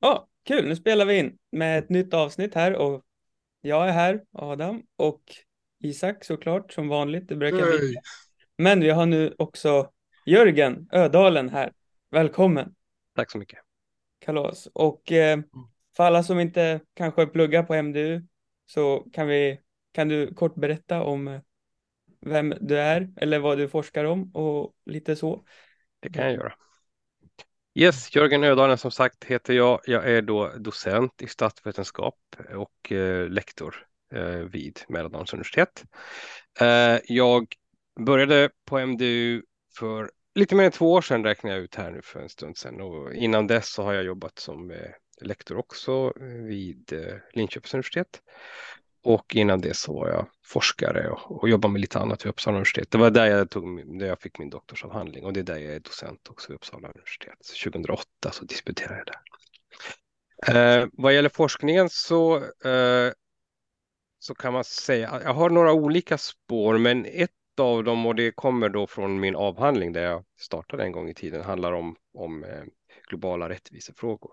[0.00, 0.68] Ja, kul.
[0.68, 3.04] Nu spelar vi in med ett nytt avsnitt här och
[3.60, 5.22] jag är här, Adam, och
[5.78, 7.28] Isak såklart som vanligt.
[7.28, 7.86] Det brukar bli.
[7.86, 7.94] Hej.
[8.58, 9.90] Men vi har nu också
[10.26, 11.72] Jörgen Ödalen här.
[12.10, 12.74] Välkommen.
[13.14, 13.58] Tack så mycket.
[14.18, 14.68] Kalas.
[14.72, 15.38] Och eh,
[15.96, 18.22] för alla som inte kanske pluggar på MDU
[18.66, 19.60] så kan vi,
[19.92, 21.40] kan du kort berätta om eh,
[22.20, 25.44] vem du är eller vad du forskar om och lite så.
[26.00, 26.52] Det kan jag göra.
[27.78, 29.80] Yes, Jörgen Ödalen som sagt heter jag.
[29.86, 32.18] Jag är då docent i statsvetenskap
[32.54, 35.84] och eh, lektor eh, vid Mälardalens universitet.
[36.60, 37.46] Eh, jag
[38.00, 39.42] började på MDU
[39.78, 42.56] för lite mer än två år sedan räknar jag ut här nu för en stund
[42.56, 46.12] sedan och innan dess så har jag jobbat som eh, lektor också
[46.48, 48.22] vid eh, Linköpings universitet.
[49.06, 52.56] Och innan det så var jag forskare och, och jobbade med lite annat vid Uppsala
[52.56, 52.90] universitet.
[52.90, 55.74] Det var där jag, tog, där jag fick min doktorsavhandling och det är där jag
[55.74, 57.38] är docent också vid Uppsala universitet.
[57.64, 60.80] 2008 så disputerade jag där.
[60.82, 63.12] Eh, vad gäller forskningen så, eh,
[64.18, 67.30] så kan man säga, jag har några olika spår men ett
[67.60, 71.14] av dem och det kommer då från min avhandling där jag startade en gång i
[71.14, 72.64] tiden handlar om, om eh,
[73.08, 74.32] globala rättvisefrågor.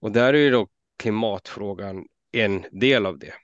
[0.00, 3.34] Och där är ju då klimatfrågan en del av det.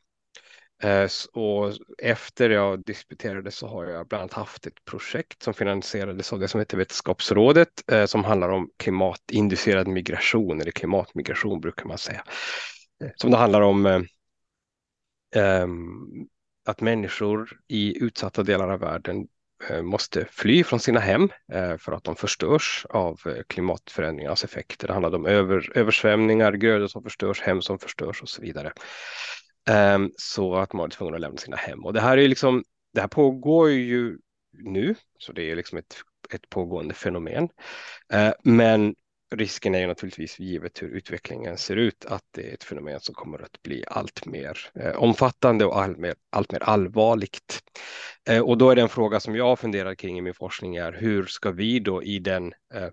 [0.84, 6.32] Eh, och efter jag disputerade så har jag bland annat haft ett projekt som finansierades
[6.32, 11.98] av det som heter Vetenskapsrådet eh, som handlar om klimatinducerad migration eller klimatmigration brukar man
[11.98, 12.24] säga.
[13.04, 14.06] Eh, som det handlar om
[15.36, 15.78] ehm,
[16.66, 19.26] att människor i utsatta delar av världen
[19.82, 21.28] måste fly från sina hem
[21.78, 24.86] för att de förstörs av klimatförändringarnas effekter.
[24.86, 28.72] Det handlar om översvämningar, grödor som förstörs, hem som förstörs och så vidare.
[29.70, 31.84] Um, så att man var tvungen att lämna sina hem.
[31.84, 34.18] Och det här är liksom, det här pågår ju
[34.52, 35.96] nu, så det är liksom ett,
[36.30, 37.48] ett pågående fenomen.
[38.14, 38.94] Uh, men
[39.34, 43.14] risken är ju naturligtvis, givet hur utvecklingen ser ut, att det är ett fenomen som
[43.14, 47.60] kommer att bli allt mer eh, omfattande och all mer, allt mer allvarligt.
[48.28, 50.92] Eh, och då är det en fråga som jag funderar kring i min forskning är
[50.92, 52.88] hur ska vi då i den eh,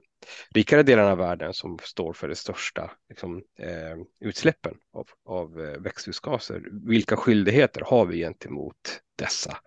[0.55, 5.81] rikare delarna av världen som står för de största liksom, eh, utsläppen av, av eh,
[5.81, 6.63] växthusgaser.
[6.87, 9.57] Vilka skyldigheter har vi gentemot dessa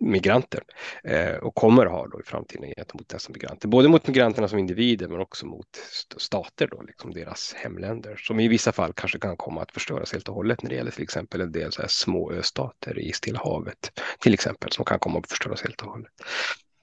[0.00, 0.62] migranter
[1.04, 3.68] eh, och kommer ha då i framtiden gentemot dessa migranter.
[3.68, 5.68] Både mot migranterna som individer men också mot
[6.16, 10.28] stater, då, liksom deras hemländer som i vissa fall kanske kan komma att förstöras helt
[10.28, 13.38] och hållet när det gäller till exempel en del så här små östater i Stilla
[13.38, 16.12] havet till exempel som kan komma att förstöras helt och hållet.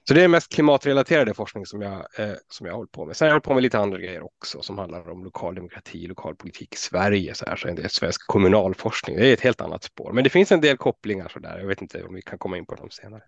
[0.08, 3.16] Så det är mest klimatrelaterade forskning som jag, eh, som jag håller på med.
[3.16, 6.06] Sen har jag hållit på med lite andra grejer också som handlar om lokal demokrati,
[6.06, 9.16] lokal politik i Sverige, så, här, så en del svensk kommunalforskning.
[9.16, 11.58] Det är ett helt annat spår, men det finns en del kopplingar så där.
[11.58, 13.22] Jag vet inte om vi kan komma in på dem senare.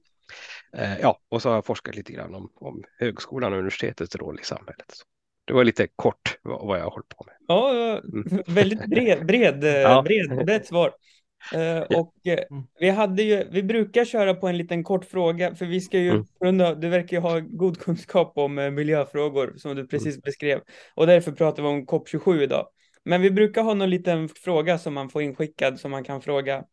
[0.77, 4.41] Eh, ja, och så har jag forskat lite grann om, om högskolan och universitetets roll
[4.41, 4.87] i samhället.
[4.93, 5.05] Så
[5.45, 7.35] det var lite kort vad, vad jag har hållit på med.
[7.49, 8.43] Ja, mm.
[8.47, 10.03] väldigt bred, bred, ja.
[10.03, 10.93] bred, brett svar.
[11.55, 15.67] Uh, och uh, vi hade ju, vi brukar köra på en liten kort fråga, för
[15.67, 16.81] vi ska ju, mm.
[16.81, 20.21] du verkar ju ha god kunskap om uh, miljöfrågor som du precis mm.
[20.25, 20.61] beskrev,
[20.95, 22.69] och därför pratar vi om COP27 idag.
[23.05, 26.65] Men vi brukar ha någon liten fråga som man får inskickad som man kan fråga.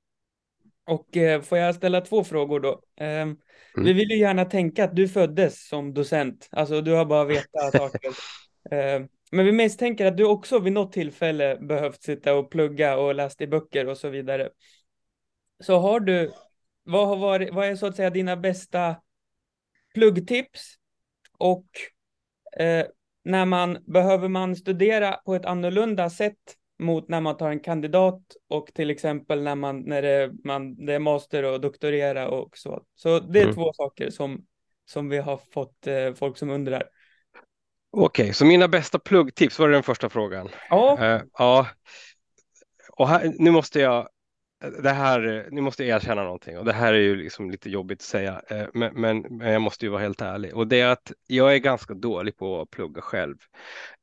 [0.88, 1.08] Och
[1.44, 2.82] får jag ställa två frågor då?
[3.00, 3.38] Mm.
[3.76, 7.72] Vi vill ju gärna tänka att du föddes som docent, alltså du har bara vetat
[7.78, 8.12] saker.
[9.32, 13.42] Men vi misstänker att du också vid något tillfälle behövt sitta och plugga och läst
[13.42, 14.50] i böcker och så vidare.
[15.60, 16.32] Så har du,
[16.84, 18.96] vad, har varit, vad är så att säga dina bästa
[19.94, 20.76] pluggtips?
[21.38, 21.66] Och
[22.58, 22.86] eh,
[23.24, 28.22] när man, behöver man studera på ett annorlunda sätt mot när man tar en kandidat
[28.48, 32.84] och till exempel när man, när det, man, det är master och doktorera och så.
[32.96, 33.56] Så det är mm.
[33.56, 34.46] två saker som,
[34.86, 36.84] som vi har fått eh, folk som undrar.
[37.98, 40.50] Okej, okay, så mina bästa pluggtips var det den första frågan.
[40.70, 40.98] Ja.
[41.02, 41.68] Uh, ja.
[42.92, 44.10] Och här, nu måste jag
[44.84, 48.00] det här, nu måste jag erkänna någonting och det här är ju liksom lite jobbigt
[48.00, 50.88] att säga, uh, men, men, men, jag måste ju vara helt ärlig och det är
[50.88, 53.36] att jag är ganska dålig på att plugga själv.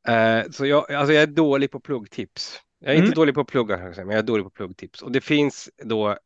[0.08, 2.60] Uh, så jag, alltså jag är dålig på pluggtips.
[2.78, 3.04] Jag är mm.
[3.04, 6.16] inte dålig på att plugga, men jag är dålig på pluggtips och det finns då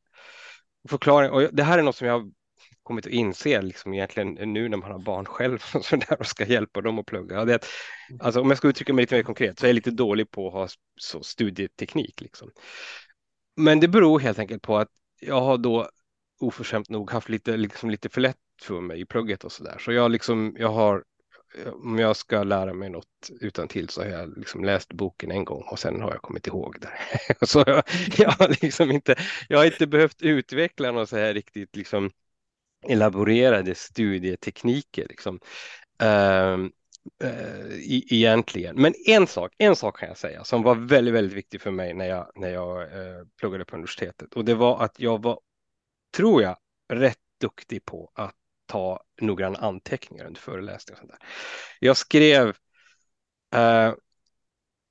[0.89, 2.33] förklaring och det här är något som jag
[2.87, 6.27] kommit att inse liksom egentligen nu när man har barn själv och, så där och
[6.27, 7.45] ska hjälpa dem att plugga.
[7.45, 7.67] Det att,
[8.21, 10.47] alltså, om jag ska uttrycka mig lite mer konkret så är jag lite dålig på
[10.47, 10.69] att ha
[11.01, 12.21] så studieteknik.
[12.21, 12.51] Liksom.
[13.57, 14.89] Men det beror helt enkelt på att
[15.21, 15.91] jag har då
[16.41, 19.79] oförskämt nog haft lite, liksom, lite för lätt för mig i plugget och så där.
[19.79, 21.05] Så jag, liksom, jag har
[21.65, 25.45] om jag ska lära mig något utan till så har jag liksom läst boken en
[25.45, 27.47] gång och sen har jag kommit ihåg det.
[27.47, 27.83] så jag,
[28.19, 29.15] jag, har liksom inte,
[29.49, 32.11] jag har inte behövt utveckla något så här riktigt liksom
[32.89, 35.07] elaborerade studietekniker.
[35.09, 35.41] Liksom.
[36.03, 36.67] Uh,
[37.23, 38.77] eh, egentligen.
[38.77, 41.95] Men en sak, en sak kan jag säga som var väldigt, väldigt viktig för mig
[41.95, 45.41] när jag, när jag eh, pluggade på universitetet och det var att jag var,
[46.17, 46.57] tror jag,
[46.93, 48.35] rätt duktig på att
[48.67, 50.95] ta noggranna anteckningar under föreläsningar.
[50.95, 51.29] Och sånt där.
[51.81, 52.49] Jag skrev
[53.55, 53.95] eh,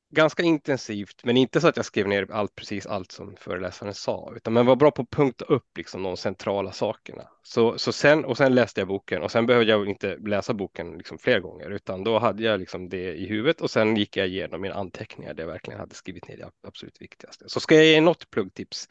[0.09, 4.33] ganska intensivt, men inte så att jag skrev ner allt, precis allt som föreläsaren sa,
[4.35, 7.29] utan man var bra på att punkta upp liksom de centrala sakerna.
[7.47, 10.97] Så, så sen, och sen läste jag boken och sen behövde jag inte läsa boken
[10.97, 14.27] liksom fler gånger, utan då hade jag liksom det i huvudet och sen gick jag
[14.27, 17.45] igenom mina anteckningar där jag verkligen hade skrivit ner det absolut viktigaste.
[17.47, 18.89] Så ska jag ge något pluggtips,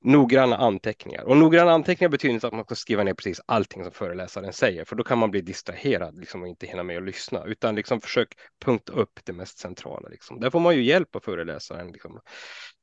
[0.00, 1.22] noggranna anteckningar.
[1.22, 4.84] Och noggranna anteckningar betyder inte att man ska skriva ner precis allting som föreläsaren säger,
[4.84, 8.00] för då kan man bli distraherad liksom, och inte hinna med att lyssna, utan liksom
[8.00, 8.28] försök
[8.64, 10.08] punkta upp det mest centrala.
[10.08, 10.40] Liksom.
[10.40, 11.92] Där får man ju hjälp av föreläsaren.
[11.92, 12.20] Liksom,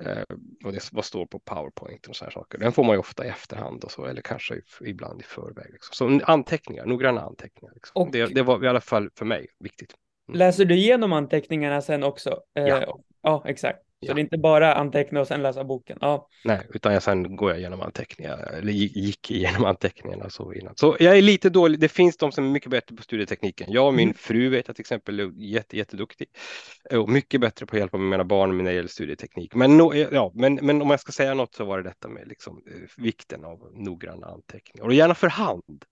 [0.03, 0.23] eh,
[0.63, 2.57] vad, det, vad står på powerpoint och sådana saker.
[2.57, 5.67] Den får man ju ofta i efterhand och så, eller kanske ibland i förväg.
[5.71, 6.19] Liksom.
[6.19, 7.73] Så anteckningar, noggranna anteckningar.
[7.73, 8.01] Liksom.
[8.01, 8.11] Och...
[8.11, 9.93] Det, det, var i alla fall för mig viktigt.
[10.27, 10.39] Mm.
[10.39, 12.41] Läser du igenom anteckningarna sen också?
[12.57, 12.99] Eh, ja.
[13.21, 13.79] ja, exakt.
[14.01, 14.13] Så ja.
[14.13, 15.97] det är inte bara anteckna och sen läsa boken?
[16.01, 16.27] Ja.
[16.43, 20.73] Nej, utan jag, sen går jag igenom anteckningar, eller gick igenom anteckningarna så innan.
[20.75, 21.79] Så jag är lite dålig.
[21.79, 23.71] Det finns de som är mycket bättre på studietekniken.
[23.71, 24.13] Jag och min mm.
[24.13, 26.27] fru vet jag till exempel är jätte, jätteduktig
[26.91, 29.55] och mycket bättre på att hjälpa mina barn när det gäller studieteknik.
[29.55, 32.27] Men, no, ja, men, men om jag ska säga något så var det detta med
[32.27, 35.85] liksom, eh, vikten av noggranna anteckningar och gärna för hand.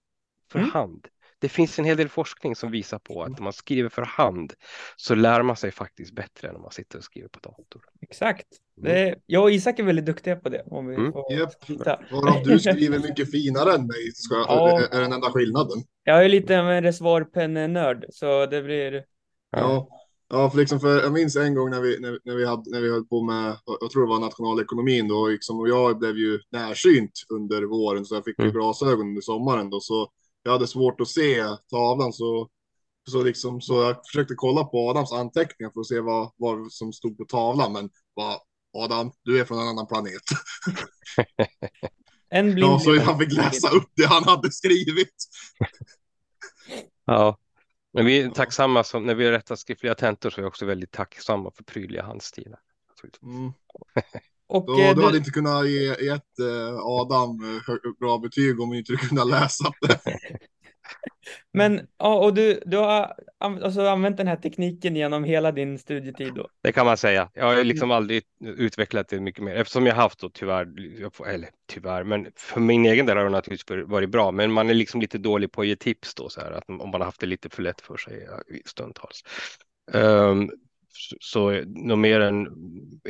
[0.52, 0.72] För mm.
[0.72, 1.08] hand
[1.40, 3.38] det finns en hel del forskning som visar på att mm.
[3.38, 4.54] om man skriver för hand
[4.96, 7.82] så lär man sig faktiskt bättre än om man sitter och skriver på dator.
[8.02, 8.48] Exakt.
[8.78, 8.92] Mm.
[8.92, 10.64] Det, jag och Isak är väldigt duktiga på det.
[10.66, 11.12] Om vi mm.
[11.12, 11.50] får yep.
[12.44, 14.82] Du skriver mycket finare än mig, ska, ja.
[14.92, 15.84] är den enda skillnaden.
[16.04, 19.04] Jag är lite av en reservoarpennenörd, så det blir...
[19.52, 19.88] Ja.
[20.30, 22.82] Ja, för, liksom för jag minns en gång när vi, när, när, vi, hade, när
[22.82, 26.40] vi höll på med, jag tror det var nationalekonomin då, liksom, och jag blev ju
[26.52, 28.52] närsynt under våren, så jag fick mm.
[28.52, 30.12] glasögon under sommaren då, så
[30.48, 32.50] jag hade svårt att se tavlan så,
[33.10, 36.94] så, liksom, så jag försökte kolla på Adams anteckningar för att se vad, vad som
[36.94, 37.74] stod på tavlan.
[37.74, 38.40] Men vad,
[38.74, 40.22] Adam, du är från en annan planet.
[42.30, 45.16] en blind ja, så han fick läsa upp det han hade skrivit.
[47.06, 47.38] ja,
[47.94, 50.92] men vi är tacksamma som när vi rättar skriftliga tentor så är vi också väldigt
[50.92, 52.60] tacksamma för prydliga handstilar.
[53.24, 53.54] Mm.
[54.48, 58.70] Och, då, eh, du hade inte kunnat ge ett eh, Adam eh, bra betyg om
[58.70, 60.00] vi inte kunnat läsa det.
[61.54, 66.34] Men ja, och du, du har alltså, använt den här tekniken genom hela din studietid
[66.34, 66.48] då?
[66.64, 67.30] Det kan man säga.
[67.34, 70.68] Jag har liksom aldrig utvecklat det mycket mer eftersom jag haft då tyvärr,
[71.28, 74.32] eller tyvärr, men för min egen del har det naturligtvis varit bra.
[74.32, 76.78] Men man är liksom lite dålig på att ge tips då så här att om
[76.78, 78.28] man har haft det lite för lätt för sig
[78.66, 79.24] stundtals.
[79.94, 80.52] Um,
[81.20, 82.48] så något mer än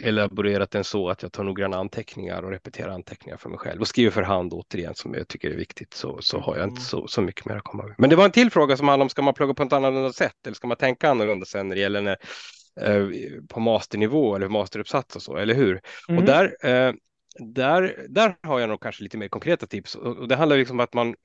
[0.02, 3.88] elaborerat än så att jag tar noggranna anteckningar och repeterar anteckningar för mig själv och
[3.88, 6.84] skriver för hand återigen som jag tycker är viktigt så, så har jag inte mm.
[6.84, 7.96] så, så mycket mer att komma med.
[7.98, 10.14] Men det var en till fråga som handlar om ska man plugga på ett annorlunda
[10.14, 12.18] sätt eller ska man tänka annorlunda sen när det gäller när,
[12.82, 13.08] eh,
[13.50, 15.82] på masternivå eller masteruppsats och så, eller hur?
[16.10, 16.20] Mm.
[16.20, 16.94] Och där, eh,
[17.40, 20.80] där, där har jag nog kanske lite mer konkreta tips och, och det handlar liksom
[20.80, 21.16] om att man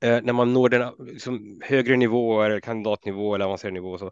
[0.00, 4.10] eh, när man når den liksom, högre nivåer, kandidatnivå eller avancerad nivå så,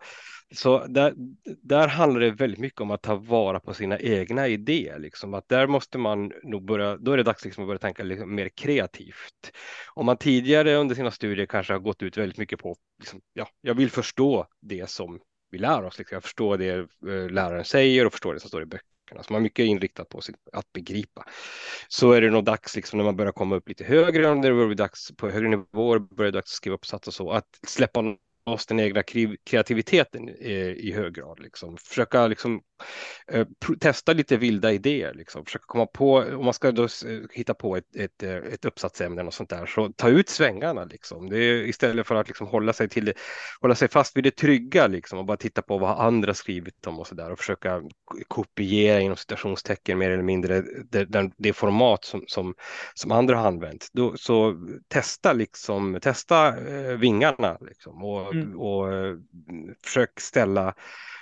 [0.54, 1.14] så där,
[1.62, 4.98] där handlar det väldigt mycket om att ta vara på sina egna idéer.
[4.98, 5.34] Liksom.
[5.34, 8.34] Att där måste man nog börja, då är det dags liksom att börja tänka liksom
[8.34, 9.52] mer kreativt.
[9.94, 13.48] Om man tidigare under sina studier kanske har gått ut väldigt mycket på, liksom, ja,
[13.60, 15.98] jag vill förstå det som vi lär oss.
[15.98, 16.16] Liksom.
[16.16, 19.22] Jag förstår det eh, läraren säger och förstår det som står i böcker böckerna.
[19.22, 20.20] Så man är mycket inriktad på
[20.52, 21.24] att begripa.
[21.88, 24.54] Så är det nog dags liksom, när man börjar komma upp lite högre, när det
[24.54, 27.48] börjar bli dags på högre nivåer, börjar det dags att skriva uppsats och så, att
[27.66, 29.02] släppa loss den egna
[29.44, 31.40] kreativiteten eh, i, hög grad.
[31.40, 31.76] Liksom.
[31.76, 32.60] Försöka liksom,
[33.80, 35.44] testa lite vilda idéer, liksom.
[35.44, 36.88] försöka komma på, om man ska då
[37.32, 41.28] hitta på ett, ett, eh, ett uppsatsämne och sånt där, så ta ut svängarna liksom.
[41.28, 43.12] Det är, istället för att liksom hålla, sig till
[43.60, 46.98] hålla sig fast vid det trygga liksom, och bara titta på vad andra skrivit om
[46.98, 47.82] och så där och försöka
[48.28, 52.54] kopiera inom citationstecken mer eller mindre det, det, format som, som,
[52.94, 53.88] som andra har använt.
[53.92, 54.56] Då, så
[54.88, 58.60] testa liksom, testa eh, vingarna liksom, och mm.
[58.60, 59.16] och eh,
[59.84, 60.74] försök ställa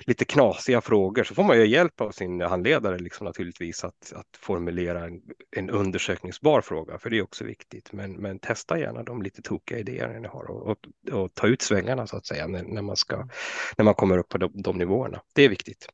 [0.07, 4.37] lite knasiga frågor så får man ju hjälp av sin handledare liksom naturligtvis att, att
[4.39, 5.21] formulera en,
[5.57, 7.93] en undersökningsbar fråga för det är också viktigt.
[7.93, 10.79] Men, men testa gärna de lite tokiga idéerna ni har och, och,
[11.13, 13.29] och, ta ut svängarna så att säga när, när, man, ska,
[13.77, 15.23] när man kommer upp på de, de nivåerna.
[15.35, 15.89] Det är viktigt.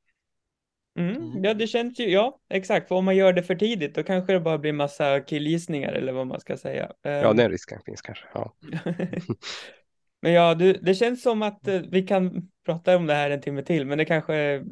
[0.99, 1.45] Mm, mm.
[1.45, 2.89] ja, det känns ju, ja, exakt.
[2.89, 6.13] För om man gör det för tidigt, då kanske det bara blir massa killgissningar eller
[6.13, 6.93] vad man ska säga.
[7.03, 7.37] Ja, ehm.
[7.37, 8.25] den risken finns kanske.
[8.35, 8.55] Ja.
[10.23, 13.41] Men ja, du, det känns som att eh, vi kan prata om det här en
[13.41, 14.65] timme till, men det kanske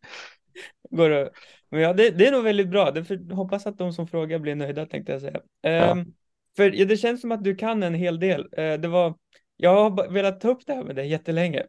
[0.90, 1.32] går att...
[1.70, 2.90] Men ja, det, det, är nog väldigt bra.
[2.90, 5.40] Det för, hoppas att de som frågar blir nöjda, tänkte jag säga.
[5.60, 5.90] Ja.
[5.90, 6.14] Um,
[6.56, 8.40] för ja, det känns som att du kan en hel del.
[8.40, 9.14] Uh, det var
[9.56, 11.66] jag har velat ta upp det här med dig jättelänge.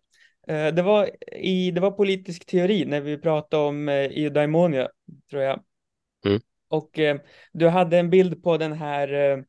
[0.47, 4.89] Eh, det var, i, det var politisk teori när vi pratade om eudaimonia,
[5.29, 5.63] tror jag.
[6.25, 6.41] Mm.
[6.69, 6.99] Och
[7.51, 9.45] du hade en bild på den här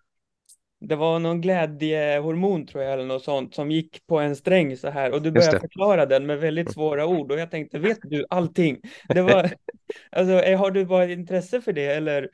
[0.80, 4.90] det var någon glädjehormon tror jag eller något sånt som gick på en sträng så
[4.90, 8.26] här och du började förklara den med väldigt svåra ord och jag tänkte vet du
[8.30, 8.80] allting?
[9.08, 9.50] Det var,
[10.10, 12.30] alltså, har du bara intresse för det eller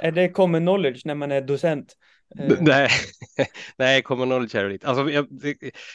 [0.00, 1.96] är det common knowledge när man är docent?
[2.38, 2.56] Eh.
[2.60, 2.90] Nej,
[3.76, 4.86] nej, common knowledge är det inte.
[4.86, 5.26] Alltså, jag,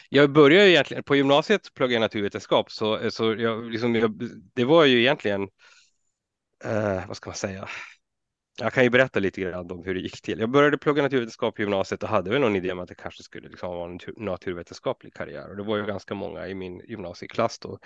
[0.10, 4.86] jag började egentligen, på gymnasiet pluggade jag naturvetenskap, så, så jag, liksom, jag, det var
[4.86, 5.42] ju egentligen,
[6.66, 7.68] uh, vad ska man säga,
[8.60, 10.40] jag kan ju berätta lite grann om hur det gick till.
[10.40, 13.24] Jag började plugga naturvetenskap i gymnasiet och hade väl någon idé om att det kanske
[13.24, 15.50] skulle liksom vara en naturvetenskaplig karriär.
[15.50, 17.80] Och det var ju ganska många i min gymnasieklass då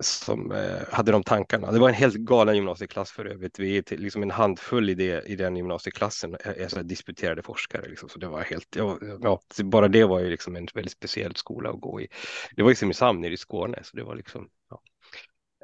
[0.00, 1.72] som eh, hade de tankarna.
[1.72, 3.58] Det var en helt galen gymnasieklass för övrigt.
[3.58, 7.88] Vi är liksom en handfull i, det, i den gymnasieklassen, alltså disputerade forskare.
[7.88, 8.08] Liksom.
[8.08, 11.70] Så det var helt, ja, ja, bara det var ju liksom en väldigt speciell skola
[11.70, 12.08] att gå i.
[12.56, 14.48] Det var i Simrishamn nere i Skåne, så det var liksom.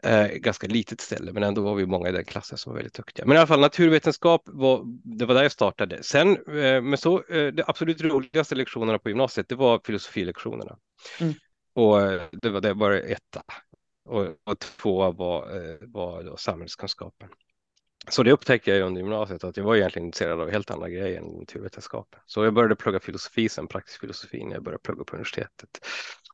[0.04, 2.94] Eh, ganska litet ställe, men ändå var vi många i den klassen som var väldigt
[2.94, 3.26] duktiga.
[3.26, 6.02] Men i alla fall naturvetenskap var, det var där jag startade.
[6.02, 10.76] Sen, eh, men så, eh, det absolut roligaste lektionerna på gymnasiet, det var filosofilektionerna.
[11.20, 11.34] Mm.
[11.74, 13.42] Och eh, det var det var etta.
[14.04, 17.28] Och, och tvåa var, eh, var samhällskunskapen.
[18.08, 21.18] Så det upptäckte jag under gymnasiet att jag var egentligen intresserad av helt andra grejer
[21.18, 22.16] än naturvetenskap.
[22.26, 25.70] Så jag började plugga filosofi, sen praktisk filosofi när jag började plugga på universitetet.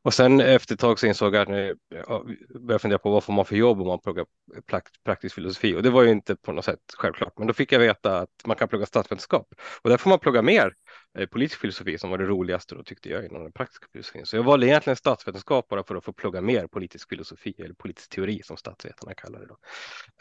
[0.03, 2.25] Och sen efter ett tag så insåg jag att jag
[2.61, 4.25] började fundera på vad får man för jobb om man pluggar
[5.05, 7.33] praktisk filosofi och det var ju inte på något sätt självklart.
[7.37, 9.47] Men då fick jag veta att man kan plugga statsvetenskap
[9.81, 10.73] och där får man plugga mer
[11.31, 14.25] politisk filosofi som var det roligaste då tyckte jag inom den praktiska filosofin.
[14.25, 18.09] Så jag valde egentligen statsvetenskap bara för att få plugga mer politisk filosofi eller politisk
[18.09, 19.57] teori som statsvetarna kallar det då.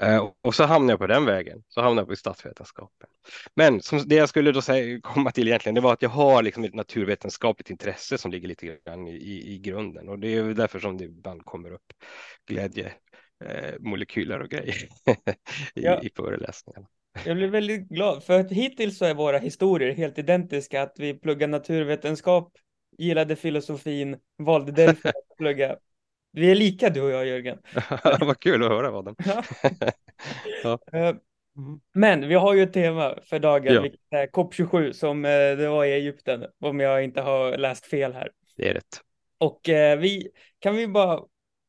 [0.06, 3.08] Eh, och så hamnade jag på den vägen, så hamnade jag på statsvetenskapen.
[3.54, 6.42] Men som det jag skulle då säga, komma till egentligen, det var att jag har
[6.42, 10.54] liksom ett naturvetenskapligt intresse som ligger lite grann i, i, i grunden och det är
[10.54, 11.92] därför som det ibland kommer upp
[12.46, 12.92] glädje
[13.44, 14.74] eh, molekyler och grejer
[15.74, 16.02] i, ja.
[16.02, 16.86] i föreläsningarna.
[17.26, 21.14] Jag blir väldigt glad, för att hittills så är våra historier helt identiska, att vi
[21.14, 22.52] pluggar naturvetenskap,
[22.98, 25.76] gillade filosofin, valde därför att plugga.
[26.32, 27.58] Vi är lika du och jag, Jörgen.
[28.20, 29.16] Vad kul att höra, Adam.
[30.62, 30.78] ja.
[30.92, 31.14] Eh,
[31.94, 33.80] men vi har ju ett tema för dagen, ja.
[33.80, 38.12] vilket är COP27 som eh, det var i Egypten, om jag inte har läst fel
[38.12, 38.30] här.
[38.56, 39.00] Det är rätt.
[39.38, 41.20] Och eh, vi, kan vi bara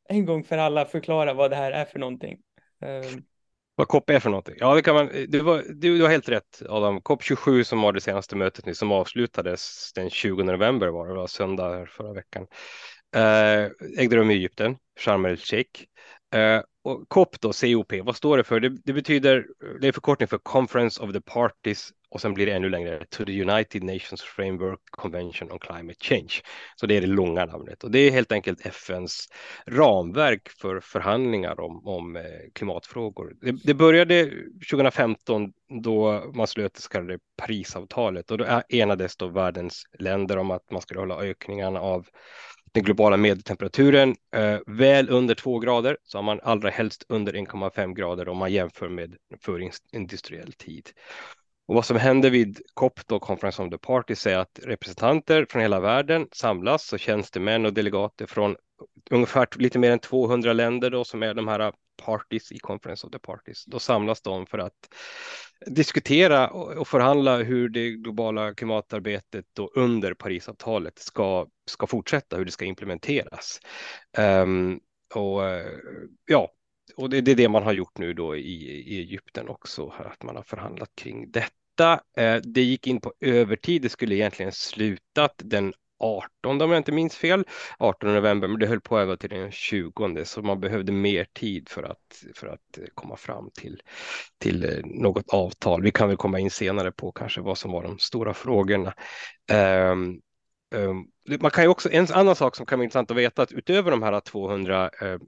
[0.08, 2.38] en gång för alla förklara vad det här är för någonting?
[3.74, 4.54] Vad COP är för någonting?
[4.58, 5.10] Ja, det kan man.
[5.28, 7.00] Du, var, du, du har helt rätt Adam.
[7.00, 11.14] COP 27 som var det senaste mötet nu som avslutades den 20 november var det,
[11.14, 12.46] var söndag förra veckan.
[13.16, 15.84] Eh, ägde rum i Egypten, Sharm el Sheikh.
[16.34, 18.60] Eh, och COP då, COP, vad står det för?
[18.60, 19.46] Det, det, betyder,
[19.80, 23.24] det är förkortning för Conference of the Parties och sen blir det ännu längre, To
[23.24, 26.32] the United Nations Framework Convention on Climate Change.
[26.76, 29.28] Så det är det långa namnet och det är helt enkelt FNs
[29.66, 32.22] ramverk för förhandlingar om, om eh,
[32.54, 33.34] klimatfrågor.
[33.40, 34.30] Det, det började
[34.70, 35.52] 2015
[35.82, 40.70] då man slöt det så kallade Parisavtalet och då enades då världens länder om att
[40.70, 42.06] man skulle hålla ökningarna av
[42.72, 47.94] den globala medeltemperaturen eh, väl under två grader, så har man allra helst under 1,5
[47.94, 50.90] grader om man jämför med förindustriell tid.
[51.66, 55.62] Och vad som händer vid COP, då, Conference of the Parties, är att representanter från
[55.62, 58.56] hela världen samlas och tjänstemän och delegater från
[59.10, 61.72] ungefär lite mer än 200 länder då, som är de här
[62.04, 63.64] parties i Conference of the Parties.
[63.64, 64.88] Då samlas de för att
[65.66, 72.50] diskutera och förhandla hur det globala klimatarbetet då under Parisavtalet ska, ska fortsätta, hur det
[72.50, 73.60] ska implementeras.
[74.18, 74.80] Um,
[75.14, 75.42] och
[76.26, 76.50] ja,
[76.96, 80.22] och det, det, är det man har gjort nu då i, i Egypten också, att
[80.22, 82.00] man har förhandlat kring detta.
[82.16, 85.72] Eh, det gick in på övertid, det skulle egentligen slutat den
[86.02, 87.44] 18 om jag inte minns fel,
[87.78, 91.68] 18 november, men det höll på även till den 20 så man behövde mer tid
[91.68, 93.82] för att, för att komma fram till,
[94.38, 95.82] till eh, något avtal.
[95.82, 98.94] Vi kan väl komma in senare på kanske vad som var de stora frågorna.
[99.52, 100.20] Um,
[100.74, 103.52] um, man kan ju också, en annan sak som kan vara intressant att veta att
[103.52, 105.18] utöver de här 200 uh, eh,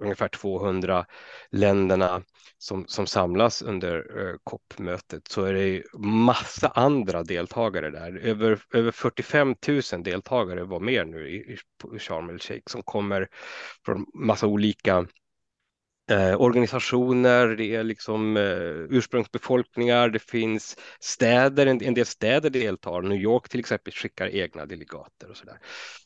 [0.00, 1.06] ungefär 200
[1.50, 2.22] länderna
[2.58, 8.16] som, som samlas under eh, COP-mötet så är det massa andra deltagare där.
[8.16, 11.58] Över, över 45 000 deltagare var med nu i,
[11.94, 13.28] i Sharm el Sheikh som kommer
[13.84, 15.06] från massa olika
[16.10, 23.02] eh, organisationer, det är liksom eh, ursprungsbefolkningar, det finns städer, en, en, del städer deltar.
[23.02, 25.58] New York till exempel skickar egna delegater och sådär.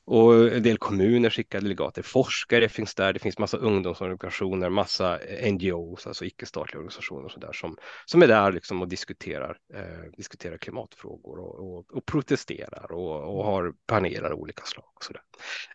[0.05, 5.53] Och en del kommuner skickar delegater, forskare finns där, det finns massa ungdomsorganisationer, massa eh,
[5.53, 7.77] NGOs, alltså icke-statliga organisationer och sådär som,
[8.07, 13.45] som är där liksom och diskuterar, eh, diskuterar klimatfrågor och, och, och protesterar och, och,
[13.45, 14.91] har paneler av olika slag.
[14.95, 15.23] Och sådär.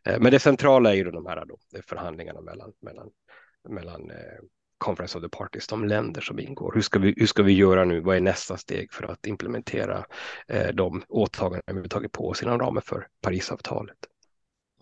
[0.05, 3.09] Eh, men det centrala är ju de här då, förhandlingarna mellan, mellan
[3.69, 4.17] mellan eh,
[4.77, 6.71] Conference of the Parties, de länder som ingår.
[6.73, 8.01] Hur ska vi, hur ska vi göra nu?
[8.01, 10.05] Vad är nästa steg för att implementera
[10.47, 13.97] eh, de åtaganden vi tagit på oss inom ramen för Parisavtalet?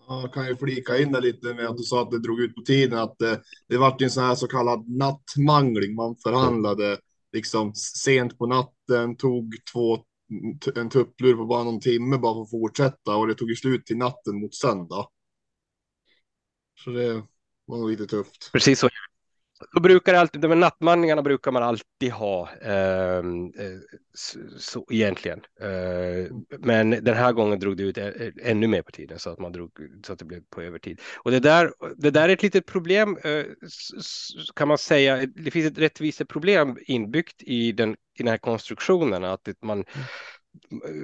[0.08, 2.54] Jag kan ju flika in det lite med att du sa att det drog ut
[2.54, 5.94] på tiden, att det, det vart en sån här så kallad nattmangling.
[5.94, 6.98] Man förhandlade mm.
[7.32, 9.98] liksom sent på natten, tog två,
[10.74, 13.86] en tupplur på bara någon timme bara för att fortsätta och det tog ju slut
[13.86, 15.08] till natten mot söndag.
[16.84, 17.22] Så det,
[17.72, 18.50] var nog lite tufft.
[18.52, 18.88] Precis så.
[19.74, 23.78] Då brukar alltid, de här nattmanningarna brukar man alltid ha ehm, eh,
[24.14, 25.40] så, så, egentligen.
[25.60, 27.98] Eh, men den här gången drog det ut
[28.42, 29.70] ännu mer på tiden så att man drog
[30.06, 31.00] så att det blev på övertid.
[31.18, 33.44] Och det där, det där är ett litet problem eh,
[34.54, 35.26] kan man säga.
[35.26, 39.84] Det finns ett rättviseproblem inbyggt i den, i den här konstruktionen att man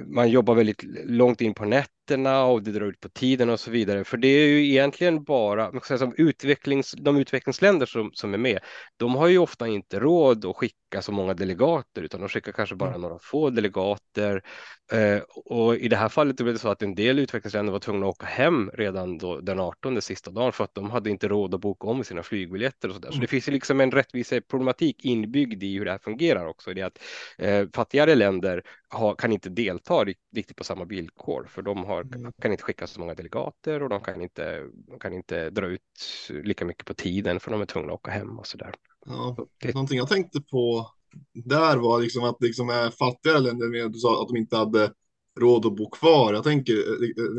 [0.07, 3.59] man jobbar väldigt långt in på nätet nätterna och det drar ut på tiden och
[3.59, 4.03] så vidare.
[4.03, 8.59] För det är ju egentligen bara som utvecklings, de utvecklingsländer som, som är med.
[8.97, 12.75] De har ju ofta inte råd att skicka så många delegater utan de skickar kanske
[12.75, 13.01] bara mm.
[13.01, 14.43] några få delegater.
[14.91, 18.05] Eh, och i det här fallet blev det så att en del utvecklingsländer var tvungna
[18.05, 21.53] att åka hem redan då, den 18 sista dagen för att de hade inte råd
[21.53, 23.09] att boka om sina flygbiljetter och så där.
[23.09, 23.21] Så mm.
[23.21, 26.73] det finns ju liksom en rättviseproblematik inbyggd i hur det här fungerar också.
[26.73, 26.99] Det att
[27.37, 30.03] eh, fattigare länder har, kan inte delta
[30.35, 32.31] riktigt på samma villkor för de har, mm.
[32.41, 35.81] kan inte skicka så många delegater och de kan inte, de kan inte dra ut
[36.29, 38.75] lika mycket på tiden för de är tvungna att åka hem och så där.
[39.05, 39.73] Ja, det...
[39.73, 40.91] Någonting jag tänkte på
[41.33, 44.93] där var liksom att liksom är fattigare länder, du sa att de inte hade
[45.39, 46.33] råd att bo kvar.
[46.33, 46.75] Jag tänker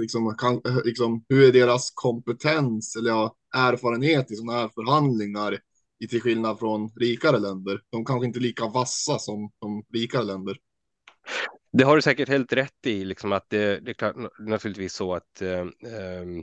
[0.00, 5.58] liksom, kan, liksom hur är deras kompetens eller ja, erfarenhet i sådana här förhandlingar
[6.04, 7.80] i till skillnad från rikare länder?
[7.90, 10.56] De kanske inte är lika vassa som de rikare länder.
[11.72, 15.14] Det har du säkert helt rätt i, liksom att det, det är klart, naturligtvis så
[15.14, 16.42] att eh, ehm,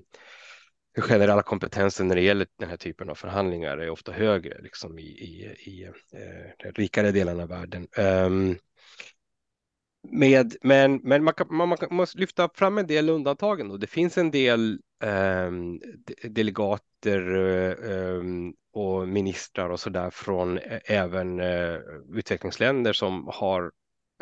[0.95, 4.99] den generella kompetensen när det gäller den här typen av förhandlingar är ofta högre liksom
[4.99, 7.87] i, i, i eh, den rikare delarna av världen.
[7.97, 8.57] Um,
[10.09, 13.69] med, men men man, kan, man, man, måste lyfta fram en del undantagen.
[13.69, 13.77] Då.
[13.77, 15.81] Det finns en del um,
[16.23, 17.35] delegater
[17.85, 21.79] um, och ministrar och så där från eh, även uh,
[22.13, 23.71] utvecklingsländer som har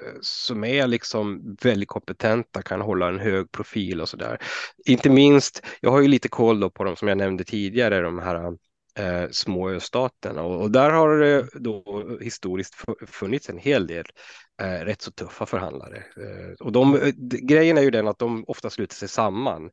[0.03, 4.37] Eh, som är liksom väldigt kompetenta, kan hålla en hög profil och så där.
[4.85, 8.57] Inte minst, jag har ju lite koll på dem som jag nämnde tidigare, de här
[8.99, 12.75] eh, små östaterna och, och, där har det då historiskt
[13.07, 14.05] funnits en hel del
[14.61, 15.97] eh, rätt så tuffa förhandlare.
[15.97, 19.69] Eh, och de, eh, grejen är ju den att de ofta sluter sig samman.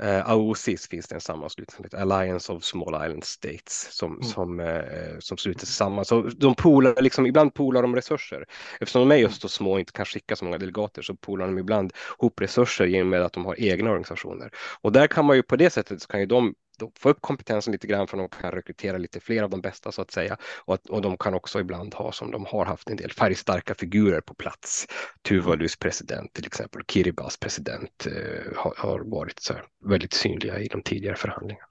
[0.00, 4.22] Eh, AOSIS finns det en sammanslutning Alliance of Small Island States som, mm.
[4.22, 6.04] som, eh, som sluter sig samman.
[6.04, 8.44] Så de polar, liksom, ibland polar de resurser.
[8.80, 11.46] Eftersom de är just så små och inte kan skicka så många delegater så polar
[11.46, 14.50] de ibland ihop resurser genom att de har egna organisationer.
[14.80, 16.54] Och där kan man ju på det sättet så kan ju de
[16.98, 20.02] få upp kompetensen lite grann för de kan rekrytera lite fler av de bästa så
[20.02, 20.36] att säga.
[20.64, 23.74] Och, att, och de kan också ibland ha som de har haft en del färgstarka
[23.74, 24.86] figurer på plats.
[25.28, 29.54] Tuvalus president till exempel, Kiribas president eh, har, har, varit så
[29.84, 31.66] väldigt synliga i de tidigare förhandlingarna.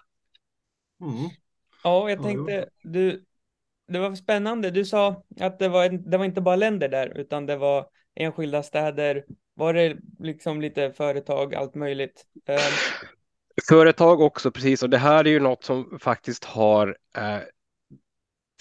[1.01, 1.29] Mm.
[1.83, 3.25] Ja, jag tänkte, du,
[3.87, 4.71] det var spännande.
[4.71, 8.63] Du sa att det var, det var inte bara länder där, utan det var enskilda
[8.63, 9.25] städer.
[9.53, 12.25] Var det liksom lite företag, allt möjligt?
[12.47, 12.57] Um...
[13.69, 14.83] Företag också, precis.
[14.83, 17.39] Och det här är ju något som faktiskt har eh,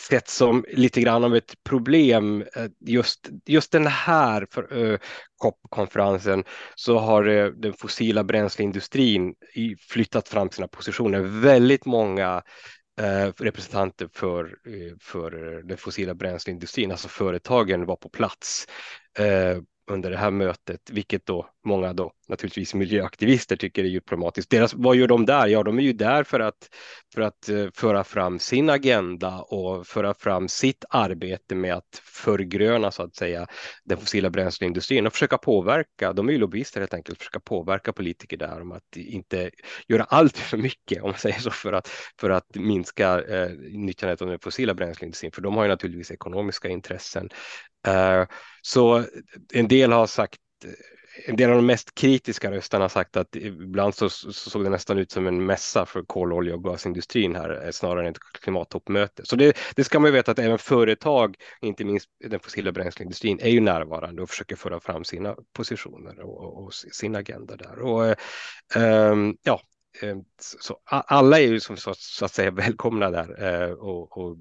[0.00, 2.44] sett som lite grann av ett problem.
[2.56, 4.98] Eh, just, just den här för, eh,
[5.36, 9.34] COP-konferensen så har eh, den fossila bränsleindustrin
[9.88, 11.20] flyttat fram sina positioner.
[11.20, 12.42] Väldigt många
[13.00, 18.66] eh, representanter för, eh, för eh, den fossila bränsleindustrin, alltså företagen var på plats
[19.90, 24.51] under det här mötet, vilket då många då naturligtvis miljöaktivister tycker är djupt problematiskt.
[24.51, 25.46] Deras, vad gör de där?
[25.46, 26.68] Ja, de är ju där för att,
[27.14, 32.90] för att eh, föra fram sin agenda och föra fram sitt arbete med att förgröna
[32.90, 33.46] så att säga
[33.85, 36.12] den fossila bränsleindustrin och försöka påverka.
[36.12, 39.51] De är ju lobbyister helt enkelt, försöka påverka politiker där om att inte
[39.88, 41.88] göra allt för mycket om man säger så för att,
[42.20, 46.68] för att minska eh, nyttjandet av den fossila bränsleindustrin, för de har ju naturligtvis ekonomiska
[46.68, 47.29] intressen.
[47.87, 48.25] Eh,
[48.62, 49.05] så
[49.53, 50.38] en del har sagt
[51.27, 54.70] en del av de mest kritiska rösterna har sagt att ibland så, så, såg det
[54.70, 58.18] nästan ut som en mässa för kol, olja och gasindustrin här eh, snarare än ett
[58.40, 59.27] klimattoppmöte.
[59.27, 63.38] Så det, det ska man ju veta att även företag, inte minst den fossila bränsleindustrin,
[63.40, 67.79] är ju närvarande och försöker föra fram sina positioner och, och, och sin agenda där.
[67.79, 68.16] Och, eh,
[68.77, 69.61] ehm, ja,
[70.38, 74.36] så alla är ju som så, så att säga välkomna där och, och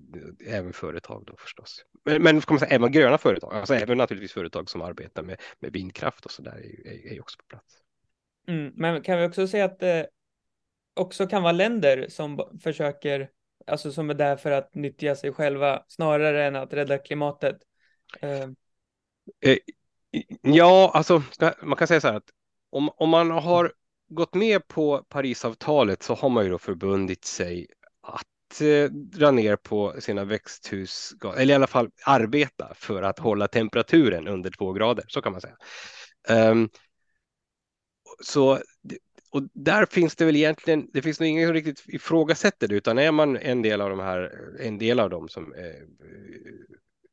[0.45, 1.86] även företag då förstås.
[2.06, 6.26] Men, men säga, även gröna företag, alltså även naturligtvis företag som arbetar med, med vindkraft
[6.26, 7.76] och så där är, är också på plats.
[8.48, 10.10] Mm, men kan vi också säga att det
[10.93, 13.30] också kan vara länder som försöker,
[13.67, 17.58] alltså som är där för att nyttja sig själva snarare än att rädda klimatet?
[18.22, 18.50] Eh.
[19.41, 19.58] Eh,
[20.41, 21.24] ja, alltså
[21.62, 22.30] man kan säga så här att
[22.69, 23.74] om, om man har
[24.10, 27.67] gått med på Parisavtalet så har man ju då förbundit sig
[28.02, 28.26] att
[28.62, 34.28] Eh, dra ner på sina växthusgaser, eller i alla fall arbeta för att hålla temperaturen
[34.28, 35.58] under två grader, så kan man säga.
[36.30, 36.69] Um,
[38.24, 38.60] så
[39.32, 42.98] och där finns det väl egentligen, det finns nog ingen som riktigt ifrågasätter det, utan
[42.98, 45.84] är man en del av de här, en del av dem som eh,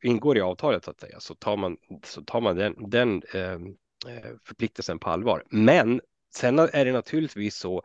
[0.02, 3.66] ingår i avtalet så att säga, så tar man, så tar man den, den ehm,
[4.08, 5.42] eh, förpliktelsen på allvar.
[5.50, 6.00] Men
[6.36, 7.82] sen är det naturligtvis så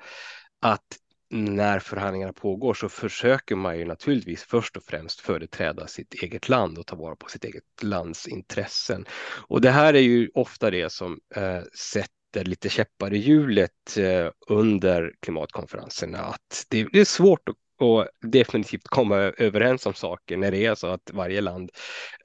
[0.61, 0.97] att
[1.29, 6.77] när förhandlingarna pågår så försöker man ju naturligtvis först och främst företräda sitt eget land
[6.77, 9.05] och ta vara på sitt eget lands intressen.
[9.47, 14.27] Och det här är ju ofta det som eh, sätter lite käppar i hjulet eh,
[14.47, 16.19] under klimatkonferenserna.
[16.19, 20.75] Att det, det är svårt att och definitivt komma överens om saker när det är
[20.75, 21.71] så att varje land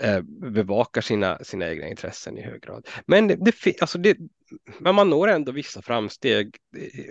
[0.01, 0.21] eh,
[0.53, 2.89] bevakar sina, sina egna intressen i hög grad.
[3.07, 4.17] Men, det, det, alltså det,
[4.79, 6.57] men man når ändå vissa framsteg.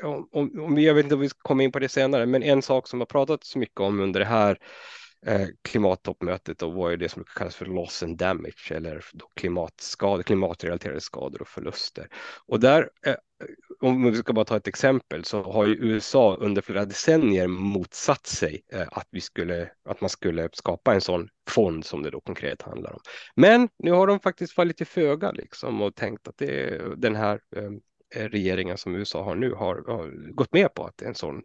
[0.04, 2.88] Om, om, jag vet inte om vi kommer in på det senare, men en sak
[2.88, 4.58] som har pratats mycket om under det här
[5.26, 11.02] eh, klimattoppmötet då var ju det som kallas för loss and damage eller klimatskador, klimatrelaterade
[11.02, 12.08] skador och förluster.
[12.48, 13.16] Och där eh,
[13.82, 18.26] om vi ska bara ta ett exempel så har ju USA under flera decennier motsatt
[18.26, 22.22] sig eh, att, vi skulle, att man skulle skapa en sån fond som det då
[22.22, 23.00] konkret handlar om.
[23.36, 27.16] Men nu har de faktiskt fallit till föga liksom och tänkt att det är den
[27.16, 27.72] här eh,
[28.30, 31.42] regeringen som USA har nu har, har, gått med på att en sån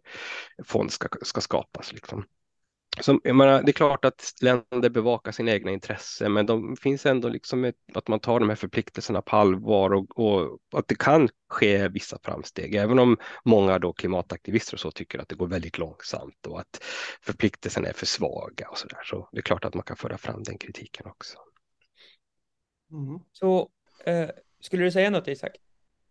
[0.65, 1.93] fond ska, ska skapas.
[1.93, 2.25] Liksom.
[2.99, 7.29] Så, menar, det är klart att länder bevakar sina egna intressen, men de finns ändå
[7.29, 11.29] liksom ett, att man tar de här förpliktelserna på allvar och, och, att det kan
[11.49, 15.77] ske vissa framsteg, även om många då klimataktivister och så tycker att det går väldigt
[15.77, 16.83] långsamt och att
[17.21, 19.03] förpliktelserna är för svaga och så där.
[19.03, 21.37] Så det är klart att man kan föra fram den kritiken också.
[22.91, 23.19] Mm.
[23.31, 23.69] Så
[24.05, 25.51] eh, skulle du säga något Isak?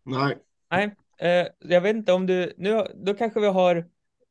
[0.02, 0.38] Nej.
[0.70, 3.86] Nej, eh, jag vet inte om du, nu, då kanske vi har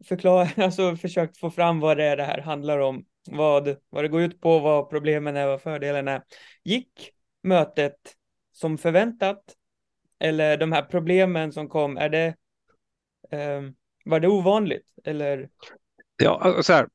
[0.05, 4.07] förklara, alltså försökt få fram vad det är det här handlar om, vad, vad det
[4.07, 6.23] går ut på, vad problemen är, vad fördelarna är.
[6.63, 7.11] Gick
[7.43, 8.15] mötet
[8.51, 9.43] som förväntat?
[10.19, 12.35] Eller de här problemen som kom, är det,
[13.31, 13.61] eh,
[14.05, 14.93] var det ovanligt?
[15.03, 15.49] Eller?
[16.23, 16.87] Ja, så här,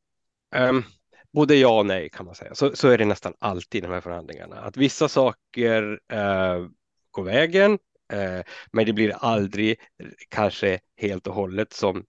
[0.57, 0.85] um,
[1.33, 2.55] både ja och nej kan man säga.
[2.55, 4.57] Så, så är det nästan alltid i de här förhandlingarna.
[4.57, 6.69] Att vissa saker uh,
[7.11, 7.73] går vägen,
[8.13, 9.81] uh, men det blir aldrig
[10.29, 12.05] kanske helt och hållet som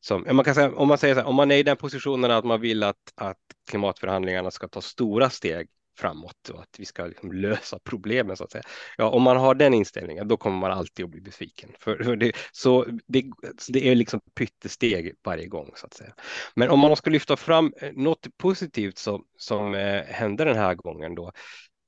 [0.00, 2.30] som, man kan säga, om man säger så här, om man är i den positionen
[2.30, 3.38] att man vill att, att
[3.70, 5.68] klimatförhandlingarna ska ta stora steg
[6.00, 8.64] framåt och att vi ska liksom lösa problemen så att säga.
[8.96, 11.70] Ja, om man har den inställningen, då kommer man alltid att bli besviken.
[11.78, 13.24] För, för det, så, det,
[13.58, 16.14] så det är liksom pyttesteg varje gång så att säga.
[16.54, 20.74] Men om man ska lyfta fram eh, något positivt så, som eh, hände den här
[20.74, 21.32] gången då,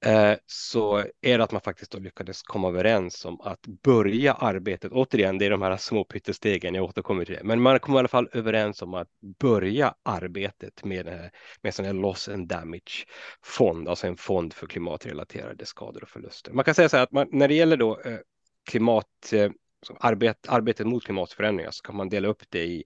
[0.04, 4.92] Eh, så är det att man faktiskt då lyckades komma överens om att börja arbetet.
[4.92, 7.98] Återigen, det är de här små pyttestegen, jag återkommer till det, men man kom i
[7.98, 9.08] alla fall överens om att
[9.40, 11.30] börja arbetet med, eh, med
[11.62, 13.06] en sån här loss and damage
[13.42, 16.52] fond, alltså en fond för klimatrelaterade skador och förluster.
[16.52, 18.18] Man kan säga så här att man, när det gäller då eh,
[18.70, 19.50] klimat eh,
[20.00, 22.84] arbet, arbetet mot klimatförändringar så kan man dela upp det i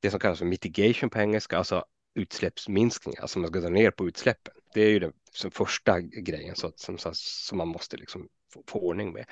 [0.00, 4.08] det som kallas för mitigation på engelska, alltså utsläppsminskningar, alltså man ska dra ner på
[4.08, 4.54] utsläppen.
[4.74, 5.12] Det är ju den
[5.50, 9.24] första grejen så, som, som man måste liksom få, få ordning med.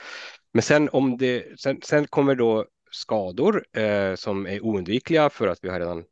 [0.52, 5.58] Men sen om det, sen, sen kommer då skador eh, som är oundvikliga för att
[5.62, 6.04] vi har redan,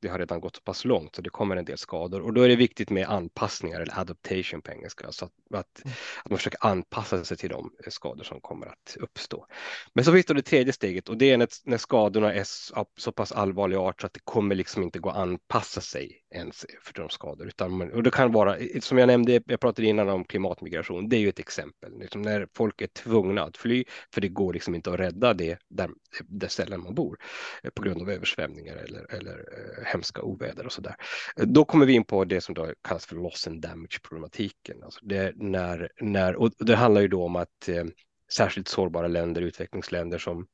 [0.00, 2.42] det har redan gått så pass långt så det kommer en del skador och då
[2.42, 5.94] är det viktigt med anpassningar eller adaptation på engelska så att, att, mm.
[6.24, 9.46] att man försöker anpassa sig till de skador som kommer att uppstå.
[9.94, 12.86] Men så finns det det tredje steget och det är när, när skadorna är så,
[12.96, 16.66] så pass allvarlig art så att det kommer liksom inte gå att anpassa sig ens
[16.82, 20.08] för de skador utan man, och det kan vara som jag nämnde, jag pratade innan
[20.08, 21.08] om klimatmigration.
[21.08, 24.52] Det är ju ett exempel liksom när folk är tvungna att fly för det går
[24.52, 27.18] liksom inte att rädda det där där ställen man bor
[27.62, 30.96] eh, på grund av översvämningar eller, eller eh, Eh, hemska oväder och så där.
[31.36, 34.82] Eh, då kommer vi in på det som då kallas för loss and damage problematiken.
[34.82, 37.84] Alltså det, när, när, och det handlar ju då om att eh,
[38.32, 40.46] särskilt sårbara länder, utvecklingsländer som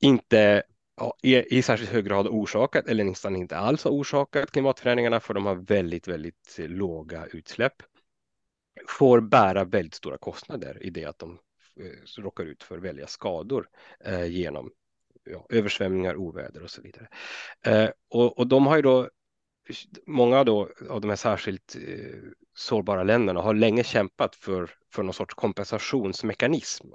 [0.00, 0.62] inte
[0.96, 5.34] ja, i, i särskilt hög grad orsakat eller nästan inte alls har orsakat klimatförändringarna för
[5.34, 7.74] de har väldigt, väldigt låga utsläpp
[8.88, 11.38] får bära väldigt stora kostnader i det att de
[12.18, 13.68] råkar ut för väldiga skador
[14.04, 14.70] eh, genom
[15.24, 17.08] ja, översvämningar, oväder och så vidare.
[17.66, 19.08] Eh, och, och de har ju då
[20.06, 22.20] många då av de här särskilt eh,
[22.54, 26.86] sårbara länderna har länge kämpat för, för någon sorts kompensationsmekanism.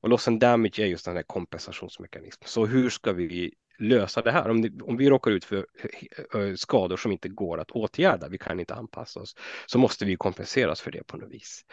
[0.00, 2.48] Och loss and damage är just den här kompensationsmekanismen.
[2.48, 4.50] Så hur ska vi lösa det här?
[4.50, 8.28] Om, det, om vi råkar ut för eh, eh, skador som inte går att åtgärda,
[8.28, 11.64] vi kan inte anpassa oss, så måste vi kompenseras för det på något vis.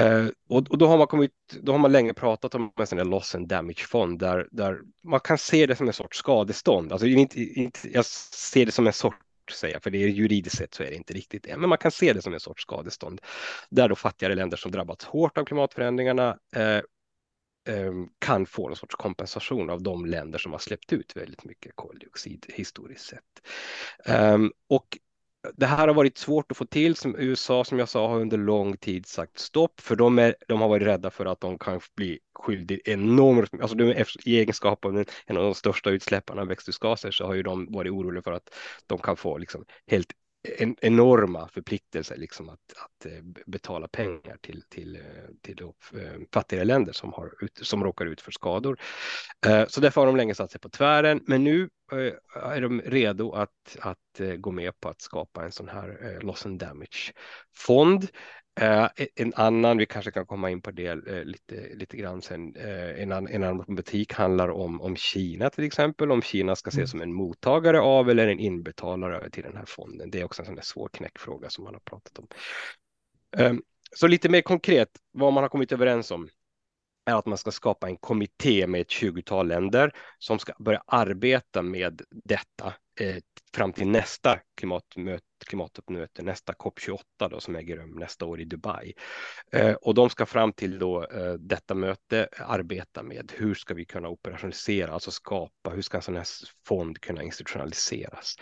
[0.00, 1.32] Eh, och, och, då har man kommit,
[1.62, 4.78] då har man länge pratat om en sån där loss and damage fond där, där
[5.02, 6.92] man kan se det som en sorts skadestånd.
[6.92, 9.14] Alltså inte, inte, jag ser det som en sort
[9.52, 11.90] säga, för det är juridiskt sett så är det inte riktigt det, men man kan
[11.90, 13.20] se det som en sorts skadestånd
[13.70, 16.76] där då fattigare länder som drabbats hårt av klimatförändringarna eh,
[17.74, 21.72] eh kan få någon sorts kompensation av de länder som har släppt ut väldigt mycket
[21.74, 23.46] koldioxid historiskt sett.
[24.04, 24.98] Ehm, och
[25.56, 26.96] det här har varit svårt att få till.
[26.96, 30.60] Som USA, som jag sa, har under lång tid sagt stopp, för de, är, de
[30.60, 33.60] har varit rädda för att de kan bli skyldiga enormt.
[33.60, 37.42] Alltså de, i egenskap av en av de största utsläpparna av växthusgaser så har ju
[37.42, 38.54] de varit oroliga för att
[38.86, 44.62] de kan få liksom helt en, enorma förpliktelser liksom att, att eh, betala pengar till,
[44.68, 45.02] till, eh,
[45.42, 48.80] till då, eh, fattigare länder som, har, som råkar ut för skador.
[49.68, 51.68] Så därför har de länge satt sig på tvären, men nu
[52.34, 56.58] är de redo att, att gå med på att skapa en sån här loss and
[56.58, 57.12] damage
[57.56, 58.08] fond
[59.14, 63.02] en annan, vi kanske kan komma in på det uh, lite, lite grann sen, uh,
[63.02, 66.78] en, an, en annan butik handlar om, om Kina till exempel, om Kina ska ses
[66.78, 66.86] mm.
[66.86, 70.10] som en mottagare av eller en inbetalare till den här fonden.
[70.10, 72.26] Det är också en sån där svår knäckfråga som man har pratat om.
[73.38, 73.62] Um,
[73.96, 76.28] så lite mer konkret, vad man har kommit överens om
[77.04, 81.62] är att man ska skapa en kommitté med ett 20-tal länder som ska börja arbeta
[81.62, 83.16] med detta eh,
[83.54, 88.92] fram till nästa klimatmöte, klimatuppmöte, nästa COP28 då, som äger rum nästa år i Dubai.
[89.52, 93.84] Eh, och de ska fram till då, eh, detta möte arbeta med hur ska vi
[93.84, 96.26] kunna operationalisera, alltså skapa, hur ska en sån här
[96.66, 98.34] fond kunna institutionaliseras?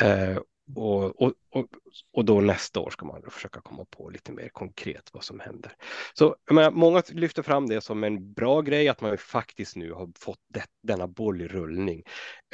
[0.00, 0.38] Eh,
[0.76, 1.66] och, och, och,
[2.12, 5.72] och, då nästa år ska man försöka komma på lite mer konkret vad som händer.
[6.14, 10.10] Så menar, många lyfter fram det som en bra grej att man faktiskt nu har
[10.18, 12.02] fått det, denna boll i rullning.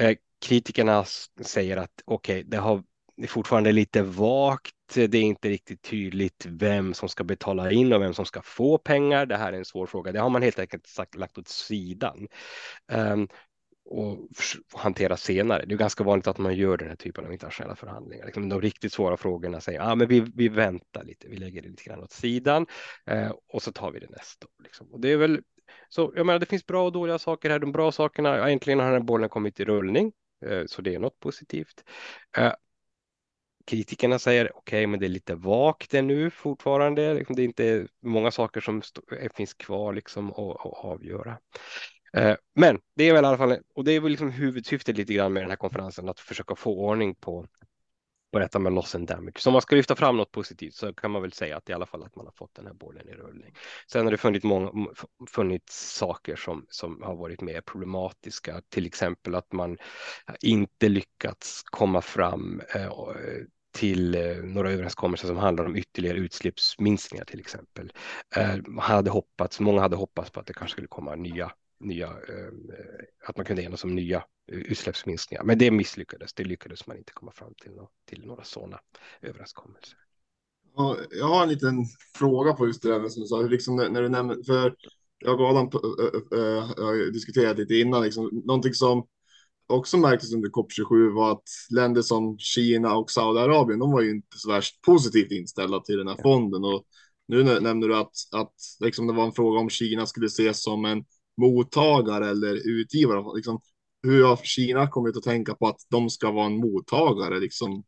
[0.00, 1.04] Eh, kritikerna
[1.40, 2.82] säger att okej, okay, det har
[3.16, 4.72] det är fortfarande lite vagt.
[4.94, 8.78] Det är inte riktigt tydligt vem som ska betala in och vem som ska få
[8.78, 9.26] pengar.
[9.26, 10.12] Det här är en svår fråga.
[10.12, 12.28] Det har man helt enkelt sagt, lagt åt sidan.
[12.92, 13.28] Um,
[13.88, 14.18] och
[14.74, 15.64] hantera senare.
[15.66, 18.24] Det är ganska vanligt att man gör den här typen av internationella förhandlingar.
[18.24, 21.68] Liksom de riktigt svåra frågorna säger ah, men vi, vi väntar lite, vi lägger det
[21.68, 22.66] lite grann åt sidan
[23.06, 24.62] eh, och så tar vi det nästa år.
[24.62, 24.92] Liksom.
[24.92, 25.40] Och det är väl
[25.88, 26.12] så.
[26.16, 27.58] Jag menar, det finns bra och dåliga saker här.
[27.58, 30.12] De bra sakerna, äntligen har den här bollen kommit i rullning,
[30.46, 31.84] eh, så det är något positivt.
[32.36, 32.52] Ehm,
[33.66, 37.14] Kritikerna säger okej, okay, men det är lite vagt ännu fortfarande.
[37.14, 38.82] Liksom, det är inte många saker som
[39.20, 41.38] eh, finns kvar liksom att, att avgöra.
[42.16, 45.14] Eh, men det är väl i alla fall, och det är väl liksom huvudsyftet lite
[45.14, 47.46] grann med den här konferensen, att försöka få ordning på,
[48.32, 49.38] på detta med loss and damage.
[49.38, 51.72] Så om man ska lyfta fram något positivt så kan man väl säga att i
[51.72, 53.54] alla fall att man har fått den här bollen i rullning.
[53.92, 54.70] Sen har det funnits, många,
[55.28, 59.78] funnits saker som, som har varit mer problematiska, till exempel att man
[60.40, 62.90] inte lyckats komma fram eh, eh
[63.76, 67.92] till eh, några överenskommelser som handlar om ytterligare utsläppsminskningar till exempel.
[68.66, 72.52] Man hade hoppats, många hade hoppats på att det kanske skulle komma nya nya, eh,
[73.24, 75.44] att man kunde enas om nya utsläppsminskningar.
[75.44, 76.34] Men det misslyckades.
[76.34, 77.72] Det lyckades man inte komma fram till,
[78.04, 78.80] till några sådana
[79.22, 79.98] överenskommelser.
[81.10, 81.84] Jag har en liten
[82.14, 84.76] fråga på just det där som du sa, liksom när, du nämner, för
[85.18, 85.70] jag och Adam
[86.32, 89.06] äh, äh, diskuterat lite innan, liksom, någonting som
[89.66, 94.36] också märktes under COP27 var att länder som Kina och Saudiarabien, de var ju inte
[94.38, 96.64] så värst positivt inställda till den här fonden.
[96.64, 96.84] Och
[97.28, 100.84] nu nämner du att, att liksom det var en fråga om Kina skulle ses som
[100.84, 101.04] en
[101.36, 103.36] mottagare eller utgivare.
[103.36, 103.60] Liksom,
[104.02, 107.40] hur har Kina kommit att tänka på att de ska vara en mottagare?
[107.40, 107.84] Liksom,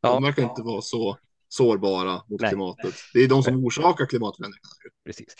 [0.00, 0.12] ja.
[0.12, 2.50] De verkar inte vara så sårbara mot Nej.
[2.50, 2.94] klimatet.
[3.14, 4.68] Det är de som orsakar klimatförändringarna.
[5.04, 5.34] Precis.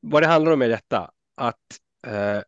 [0.00, 2.42] Vad det handlar om är detta, att eh,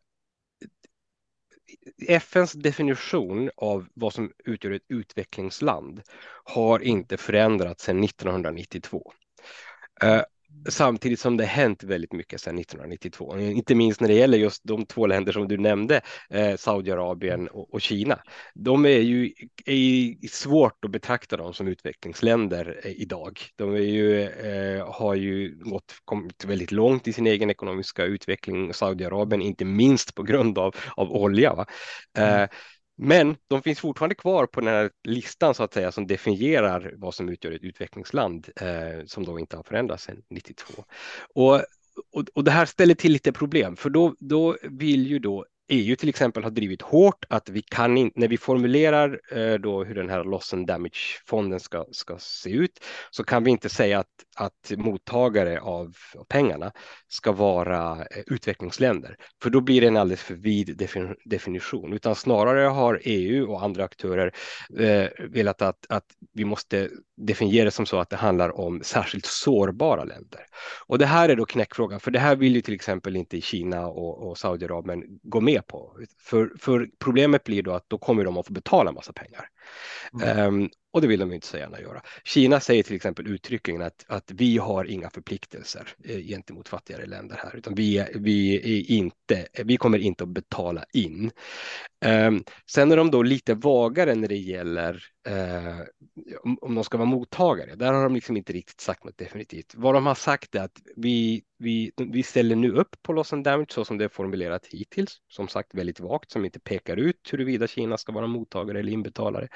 [2.08, 6.02] FNs definition av vad som utgör ett utvecklingsland
[6.44, 9.12] har inte förändrats sedan 1992.
[10.68, 13.38] Samtidigt som det hänt väldigt mycket sedan 1992.
[13.38, 16.00] Inte minst när det gäller just de två länder som du nämnde,
[16.30, 18.18] eh, Saudiarabien och, och, Kina.
[18.54, 19.32] De är ju
[19.66, 23.40] är svårt att betrakta dem som utvecklingsländer eh, idag.
[23.56, 28.74] De är ju, eh, har ju gått, kommit väldigt långt i sin egen ekonomiska utveckling,
[28.74, 31.66] Saudiarabien, inte minst på grund av, av olja.
[32.18, 32.42] Mm.
[32.42, 32.48] Eh,
[32.96, 37.14] men de finns fortfarande kvar på den här listan så att säga som definierar vad
[37.14, 40.84] som utgör ett utvecklingsland eh, som då inte har förändrats sedan 92.
[41.34, 41.54] Och,
[42.12, 45.96] och, och, det här ställer till lite problem för då, då vill ju då EU
[45.96, 49.94] till exempel har drivit hårt att vi kan inte, när vi formulerar eh, då hur
[49.94, 54.06] den här loss and damage-fonden ska, ska se ut, så kan vi inte säga att,
[54.36, 55.96] att mottagare av
[56.28, 56.72] pengarna
[57.08, 60.88] ska vara eh, utvecklingsländer, för då blir det en alldeles för vid
[61.24, 64.32] definition, utan snarare har EU och andra aktörer
[64.78, 69.26] eh, velat att, att vi måste definiera det som så att det handlar om särskilt
[69.26, 70.40] sårbara länder.
[70.86, 73.86] Och det här är då knäckfrågan, för det här vill ju till exempel inte Kina
[73.86, 75.92] och, och Saudiarabien gå med med på.
[76.18, 79.48] För, för problemet blir då att då kommer de att få betala en massa pengar.
[80.22, 80.46] Mm.
[80.46, 82.02] Um, och det vill de inte så gärna göra.
[82.24, 87.36] Kina säger till exempel uttryckligen att, att vi har inga förpliktelser eh, gentemot fattigare länder
[87.42, 91.30] här, utan vi, vi, är inte, vi kommer inte att betala in.
[92.04, 95.80] Um, sen är de då lite vagare när det gäller eh,
[96.42, 97.74] om, om de ska vara mottagare.
[97.74, 99.74] Där har de liksom inte riktigt sagt något definitivt.
[99.74, 103.44] Vad de har sagt är att vi, vi, vi ställer nu upp på loss and
[103.44, 105.20] damage så som det är formulerat hittills.
[105.28, 109.48] Som sagt väldigt vagt som inte pekar ut huruvida Kina ska vara mottagare eller inbetalare.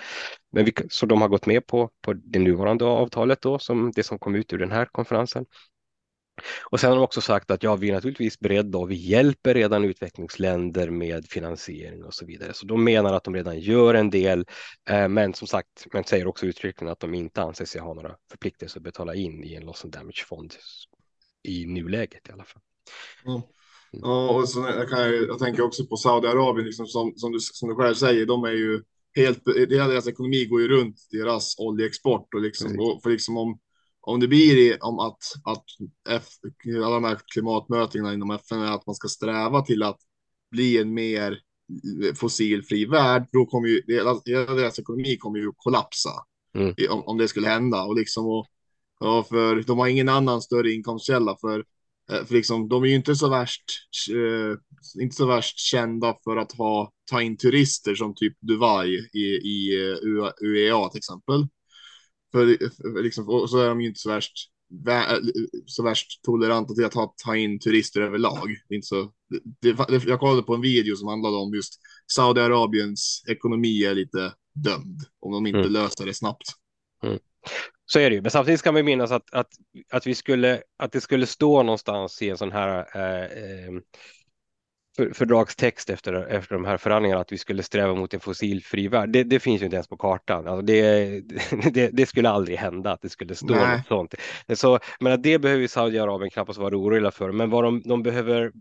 [0.52, 4.02] Men vi, så de har gått med på, på det nuvarande avtalet då, som det
[4.02, 5.46] som kom ut ur den här konferensen.
[6.70, 9.54] Och sen har de också sagt att ja, vi är naturligtvis beredda och vi hjälper
[9.54, 12.54] redan utvecklingsländer med finansiering och så vidare.
[12.54, 14.46] Så de menar att de redan gör en del,
[14.88, 18.16] eh, men som sagt, men säger också uttryckligen att de inte anser sig ha några
[18.30, 20.54] förpliktelser att betala in i en loss and damage fond
[21.42, 22.62] i nuläget i alla fall.
[23.26, 23.40] Mm.
[23.92, 27.68] Ja, och så jag, kan, jag tänker också på Saudiarabien, liksom som, som, du, som
[27.68, 28.82] du själv säger, de är ju
[29.16, 33.58] helt, hela deras ekonomi går ju runt deras oljeexport och liksom, och för liksom om,
[34.00, 35.64] om det blir om att, att
[36.08, 36.24] F,
[36.84, 39.98] alla de här klimatmötena inom FN är att man ska sträva till att
[40.50, 41.38] bli en mer
[42.14, 44.14] fossilfri värld, då kommer ju hela
[44.54, 46.10] deras ekonomi kommer ju kollapsa
[46.54, 46.74] mm.
[46.90, 48.46] om, om det skulle hända och liksom och,
[49.00, 51.64] och för de har ingen annan större inkomstkälla för
[52.10, 53.64] för liksom, de är ju inte så värst,
[54.10, 59.24] eh, inte så värst kända för att ha, ta in turister som typ Dubai i,
[59.24, 59.70] i
[60.40, 61.46] UEA till exempel.
[62.32, 62.56] För,
[62.94, 64.50] för liksom, och så är de ju inte så värst,
[65.66, 68.48] så värst toleranta till att ha, ta in turister överlag.
[68.68, 69.12] Det inte så,
[69.60, 71.80] det, det, jag kollade på en video som handlade om just
[72.12, 75.72] Saudiarabiens ekonomi är lite dömd om de inte mm.
[75.72, 76.46] löser det snabbt.
[77.02, 77.18] Mm.
[77.92, 79.48] Så är det ju, men samtidigt kan vi minnas att, att,
[79.92, 83.72] att, vi skulle, att det skulle stå någonstans i en sån här eh, eh
[85.00, 89.10] för, fördragstext efter, efter de här förhandlingarna att vi skulle sträva mot en fossilfri värld.
[89.10, 90.46] Det, det finns ju inte ens på kartan.
[90.46, 91.20] Alltså det,
[91.72, 93.76] det, det, skulle aldrig hända att det skulle stå Nej.
[93.76, 94.14] något sånt.
[94.54, 97.32] Så, men det behöver Saudiarabien knappast vara oroliga för.
[97.32, 98.52] Men vad de, de behöver,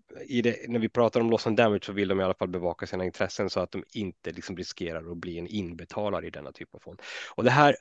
[0.43, 2.88] det, när vi pratar om loss and damage så vill de i alla fall bevaka
[2.88, 6.75] sina intressen så att de inte liksom riskerar att bli en inbetalare i denna typ
[6.75, 7.02] av fond.
[7.36, 7.75] Och det här,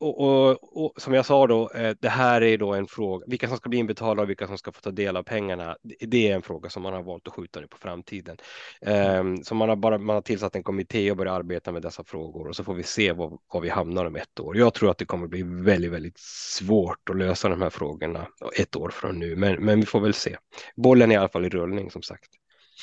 [0.00, 3.48] och, och, och, som jag sa då, eh, det här är då en fråga, vilka
[3.48, 6.34] som ska bli inbetalare och vilka som ska få ta del av pengarna, det är
[6.34, 8.03] en fråga som man har valt att skjuta nu på framtiden.
[8.10, 12.04] Um, så man har bara man har tillsatt en kommitté och börjat arbeta med dessa
[12.04, 14.56] frågor och så får vi se var, var vi hamnar om ett år.
[14.56, 18.26] Jag tror att det kommer bli väldigt, väldigt svårt att lösa de här frågorna
[18.58, 20.36] ett år från nu, men, men vi får väl se.
[20.76, 22.30] Bollen är i alla fall i rullning som sagt.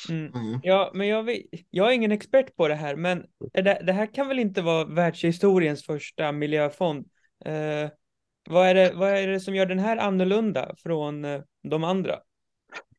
[0.08, 0.34] Mm.
[0.34, 0.60] Mm.
[0.62, 4.14] Ja, men jag, vet, jag är ingen expert på det här, men det, det, här
[4.14, 7.06] kan väl inte vara världshistoriens första miljöfond?
[7.44, 7.90] Eh,
[8.50, 12.18] vad, är det, vad är det som gör den här annorlunda från eh, de andra?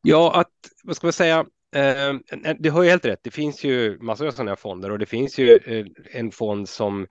[0.02, 0.50] Ja, att,
[0.84, 2.14] vad ska man säga, eh,
[2.58, 3.20] du har ju helt rätt.
[3.22, 6.68] Det finns ju massor av sådana här fonder och det finns ju eh, en fond
[6.68, 7.06] som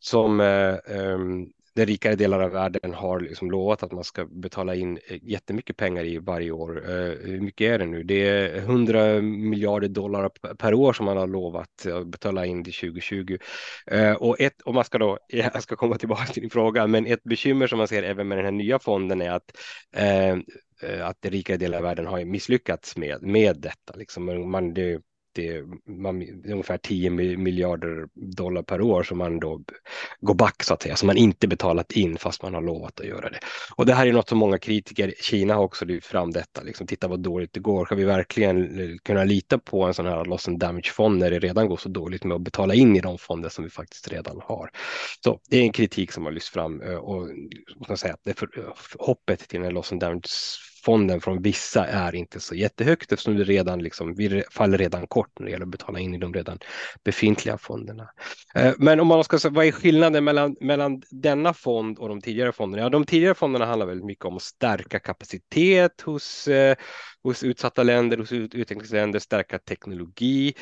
[0.00, 1.46] som eh, ehm,
[1.78, 5.76] den rikare delar av världen har liksom lovat att man ska betala in eh, jättemycket
[5.76, 6.90] pengar i varje år.
[6.90, 8.02] Eh, hur mycket är det nu?
[8.02, 12.72] Det är 100 miljarder dollar per år som man har lovat att betala in till
[12.72, 13.36] 2020.
[13.86, 17.06] Eh, och, ett, och man ska då, jag ska komma tillbaka till din fråga, men
[17.06, 19.56] ett bekymmer som man ser även med den här nya fonden är att
[19.96, 20.44] ehm,
[20.82, 23.96] Eh, att den rikare delar av världen har misslyckats med, med detta.
[23.96, 25.02] Liksom man, det,
[25.38, 25.64] det är,
[26.02, 29.62] man, det är ungefär 10 miljarder dollar per år som man då
[30.20, 33.06] går back så att säga, som man inte betalat in fast man har lovat att
[33.06, 33.38] göra det.
[33.76, 36.86] Och det här är något som många kritiker, Kina har också lyft fram detta, liksom,
[36.86, 40.24] titta vad dåligt det går, ska vi verkligen eh, kunna lita på en sån här
[40.24, 43.00] loss and damage fond när det redan går så dåligt med att betala in i
[43.00, 44.70] de fonder som vi faktiskt redan har.
[45.24, 47.28] Så det är en kritik som har lyfts fram eh, och,
[47.88, 48.48] och säga, det för,
[48.98, 50.28] hoppet till en loss and damage
[50.88, 55.38] fonden från vissa är inte så jättehögt eftersom det redan liksom, vi faller redan kort
[55.38, 56.58] när det gäller att betala in i de redan
[57.04, 58.10] befintliga fonderna.
[58.54, 62.20] Eh, men om man ska säga vad är skillnaden mellan, mellan denna fond och de
[62.20, 62.82] tidigare fonderna?
[62.82, 66.76] Ja, de tidigare fonderna handlar väldigt mycket om att stärka kapacitet hos, eh,
[67.22, 70.54] hos utsatta länder, hos utvecklingsländer, stärka teknologi,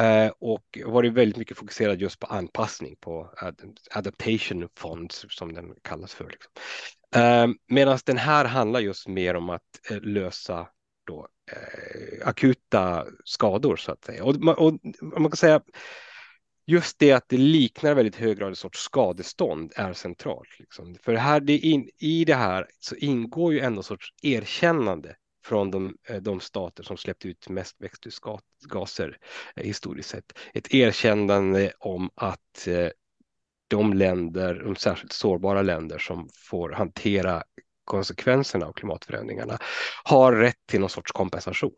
[0.00, 3.56] Uh, och varit väldigt mycket fokuserad just på anpassning på ad,
[3.90, 6.30] adaptation funds som den kallas för.
[6.30, 6.52] Liksom.
[7.14, 10.68] Eh, Medan den här handlar just mer om att eh, lösa
[11.06, 14.24] då, eh, akuta skador så att säga.
[14.24, 15.60] Och, och, och, man kan säga
[16.66, 20.58] just det att det liknar väldigt hög grad en sorts skadestånd är centralt.
[20.58, 20.96] Liksom.
[21.02, 25.96] För här, det in, i det här så ingår ju ändå sorts erkännande från de,
[26.08, 29.18] eh, de stater som släppt ut mest växthusgaser
[29.56, 30.38] eh, historiskt sett.
[30.54, 32.88] Ett erkännande om att eh,
[33.68, 37.42] de länder, de särskilt sårbara länder som får hantera
[37.84, 39.58] konsekvenserna av klimatförändringarna
[40.04, 41.74] har rätt till någon sorts kompensation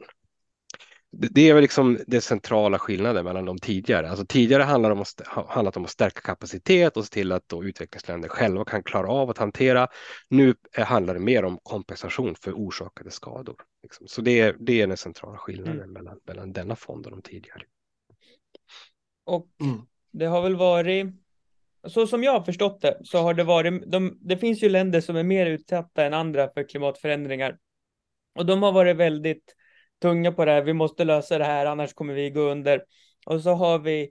[1.18, 4.10] det är väl liksom den centrala skillnaden mellan de tidigare.
[4.10, 7.48] Alltså tidigare handlade det om att, handlat om att stärka kapacitet och se till att
[7.48, 9.88] då utvecklingsländer själva kan klara av att hantera.
[10.28, 13.56] Nu handlar det mer om kompensation för orsakade skador.
[13.82, 14.08] Liksom.
[14.08, 15.92] Så det är, det är den centrala skillnaden mm.
[15.92, 17.62] mellan, mellan denna fond och de tidigare.
[19.24, 19.80] Och mm.
[20.12, 21.06] det har väl varit,
[21.86, 25.00] så som jag har förstått det, så har det varit, de, det finns ju länder
[25.00, 27.58] som är mer utsatta än andra för klimatförändringar.
[28.34, 29.54] Och de har varit väldigt
[30.02, 32.84] tunga på det här, vi måste lösa det här, annars kommer vi gå under.
[33.26, 34.10] Och så har vi,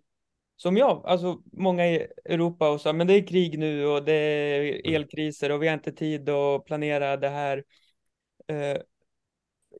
[0.55, 4.13] som jag, alltså många i Europa och så, men det är krig nu och det
[4.13, 4.95] är mm.
[4.95, 7.63] elkriser och vi har inte tid att planera det här.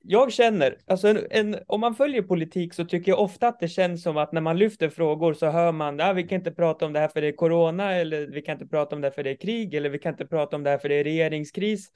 [0.02, 3.68] Jag känner, alltså en, en, om man följer politik så tycker jag ofta att det
[3.68, 6.86] känns som att när man lyfter frågor så hör man, ah, vi kan inte prata
[6.86, 9.14] om det här för det är corona, eller vi kan inte prata om det här
[9.14, 11.04] för det är krig, eller vi kan inte prata om det här för det är
[11.04, 11.92] regeringskris.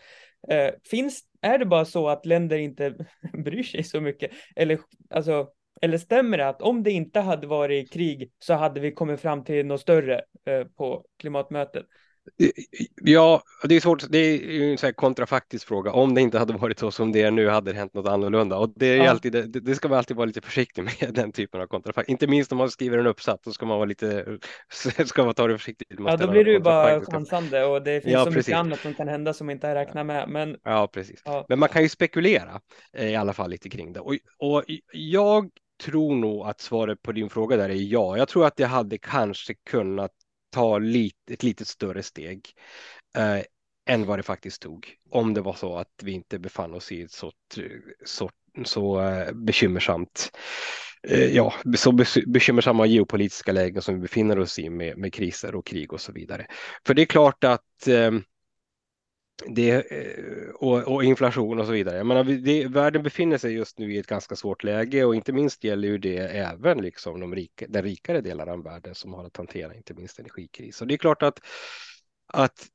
[0.49, 2.95] Eh, finns, är det bara så att länder inte
[3.33, 4.31] bryr sig så mycket?
[4.55, 4.79] Eller,
[5.09, 5.47] alltså,
[5.81, 9.43] eller stämmer det att om det inte hade varit krig så hade vi kommit fram
[9.43, 11.85] till något större eh, på klimatmötet?
[13.01, 14.03] Ja, det är svårt.
[14.09, 15.91] Det är en så kontrafaktisk fråga.
[15.91, 18.57] Om det inte hade varit så som det är nu hade det hänt något annorlunda.
[18.57, 19.09] Och det, är ja.
[19.09, 22.09] alltid, det, det, ska man alltid vara lite försiktig med, den typen av kontrafakt.
[22.09, 24.25] Inte minst om man skriver en uppsats, så ska man vara lite,
[25.05, 25.87] ska man ta det försiktigt.
[25.97, 28.47] Ja, då blir det ju bara chansande och det finns ja, så precis.
[28.47, 30.29] mycket annat som kan hända som inte är räknat med.
[30.29, 30.57] Men...
[30.63, 31.21] Ja, precis.
[31.25, 31.45] Ja.
[31.49, 32.61] Men man kan ju spekulera
[32.93, 33.99] eh, i alla fall lite kring det.
[33.99, 34.63] Och, och
[34.93, 35.49] jag
[35.83, 38.17] tror nog att svaret på din fråga där är ja.
[38.17, 40.11] Jag tror att det hade kanske kunnat
[40.49, 42.49] ta lite, ett lite större steg
[43.17, 43.39] eh,
[43.89, 44.95] än vad det faktiskt tog.
[45.09, 47.31] Om det var så att vi inte befann oss i ett så,
[48.05, 48.29] så,
[48.63, 50.31] så eh, bekymmersamt
[51.07, 51.91] eh, ja, så
[52.27, 56.11] bekymmersamma geopolitiska lägen som vi befinner oss i med, med kriser och krig och så
[56.11, 56.47] vidare.
[56.85, 58.11] För det är klart att eh,
[59.47, 61.97] det, eh, och, och, inflation och så vidare.
[61.97, 65.33] Jag menar, det, världen befinner sig just nu i ett ganska svårt läge och inte
[65.33, 69.25] minst gäller ju det även liksom de rika, den rikare delarna av världen som har
[69.25, 70.81] att hantera inte minst energikris.
[70.81, 71.39] Och det är klart att,
[72.27, 72.67] att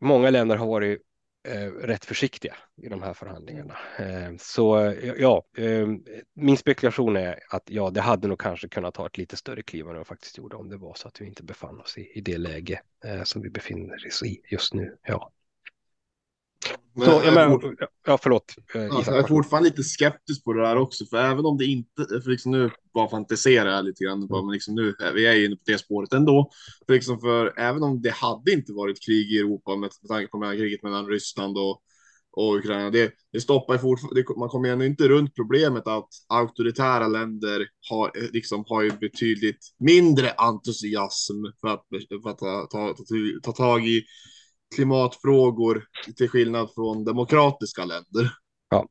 [0.00, 1.02] många länder har varit
[1.48, 3.76] eh, rätt försiktiga i de här förhandlingarna.
[3.98, 5.88] Eh, så eh, ja, eh,
[6.34, 9.88] min spekulation är att ja, det hade nog kanske kunnat ta ett lite större kliv
[9.88, 12.20] än det faktiskt gjorde om det var så att vi inte befann oss i, i
[12.20, 14.96] det läge eh, som vi befinner oss i just nu.
[15.06, 15.32] Ja.
[16.94, 17.74] Men så, jag, men, fort...
[18.06, 18.54] ja, förlåt.
[18.74, 22.06] Ja, jag är fortfarande lite skeptisk på det där också, för även om det inte,
[22.24, 24.46] för liksom nu bara fantiserar jag lite grann, mm.
[24.46, 26.50] men liksom nu, vi är ju inne på det spåret ändå,
[26.86, 30.30] för, liksom för även om det hade inte varit krig i Europa med, med tanke
[30.30, 31.82] på med kriget mellan Ryssland och,
[32.32, 37.66] och Ukraina, det, det stoppar fortfarande, man kommer ändå inte runt problemet att auktoritära länder
[37.90, 41.84] har, liksom, har ju betydligt mindre entusiasm för att,
[42.22, 43.04] för att ta, ta, ta,
[43.42, 44.02] ta tag i
[44.74, 45.84] klimatfrågor
[46.16, 48.32] till skillnad från demokratiska länder.
[48.70, 48.88] Ja,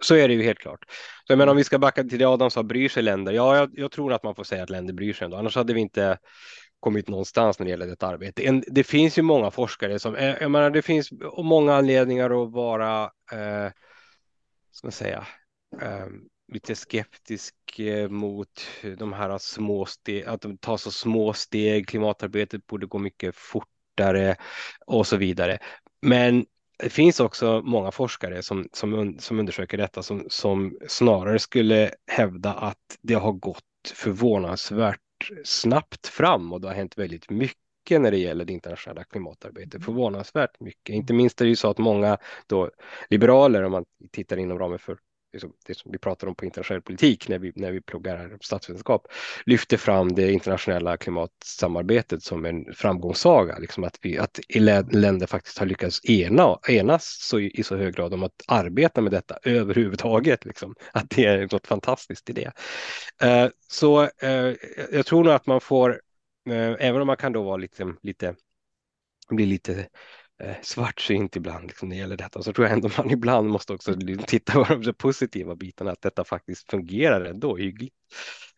[0.00, 0.84] så är det ju helt klart.
[1.26, 3.32] Så jag menar, om vi ska backa till det Adam sa, bryr sig länder?
[3.32, 5.74] Ja, jag, jag tror att man får säga att länder bryr sig ändå, annars hade
[5.74, 6.18] vi inte
[6.80, 8.42] kommit någonstans när det gäller detta arbete.
[8.46, 12.52] En, det finns ju många forskare som, eh, jag menar, det finns många anledningar att
[12.52, 13.02] vara,
[13.32, 13.72] eh,
[14.70, 15.26] ska man säga,
[15.82, 16.06] eh,
[16.52, 18.66] lite skeptisk eh, mot
[18.98, 21.88] de här små steg, att de tar så små steg.
[21.88, 24.36] Klimatarbetet borde gå mycket fort fortare
[24.86, 25.58] och så vidare.
[26.02, 26.46] Men
[26.78, 32.52] det finns också många forskare som, som, som undersöker detta som, som snarare skulle hävda
[32.52, 35.00] att det har gått gått förvånansvärt
[35.44, 39.84] snabbt fram och det har hänt väldigt mycket när det gäller det internationella klimatarbetet.
[39.84, 40.94] Förvånansvärt mycket.
[40.94, 42.70] Inte minst är det ju så att många då
[43.10, 44.98] liberaler, om man tittar inom ramen för
[45.36, 49.06] liksom, det som vi pratar om på internationell politik när vi, när vi pluggar statsvetenskap,
[49.46, 53.58] lyfter fram det internationella klimatsamarbetet som en framgångssaga.
[53.58, 54.40] Liksom att, vi, att
[54.92, 59.12] länder faktiskt har lyckats ena, enas så, i så hög grad om att arbeta med
[59.12, 60.44] detta överhuvudtaget.
[60.44, 60.74] Liksom.
[60.92, 62.52] Att det är något fantastiskt i det.
[63.24, 64.54] Uh, så uh,
[64.92, 65.90] jag tror nog att man får,
[66.50, 68.34] uh, även om man kan då vara lite, lite
[69.28, 69.88] bli lite
[70.38, 72.42] Eh, svartsynt ibland liksom, när det gäller detta.
[72.42, 76.02] Så tror jag ändå man ibland måste också liksom titta på de positiva bitarna, att
[76.02, 77.94] detta faktiskt fungerar ändå hyggligt.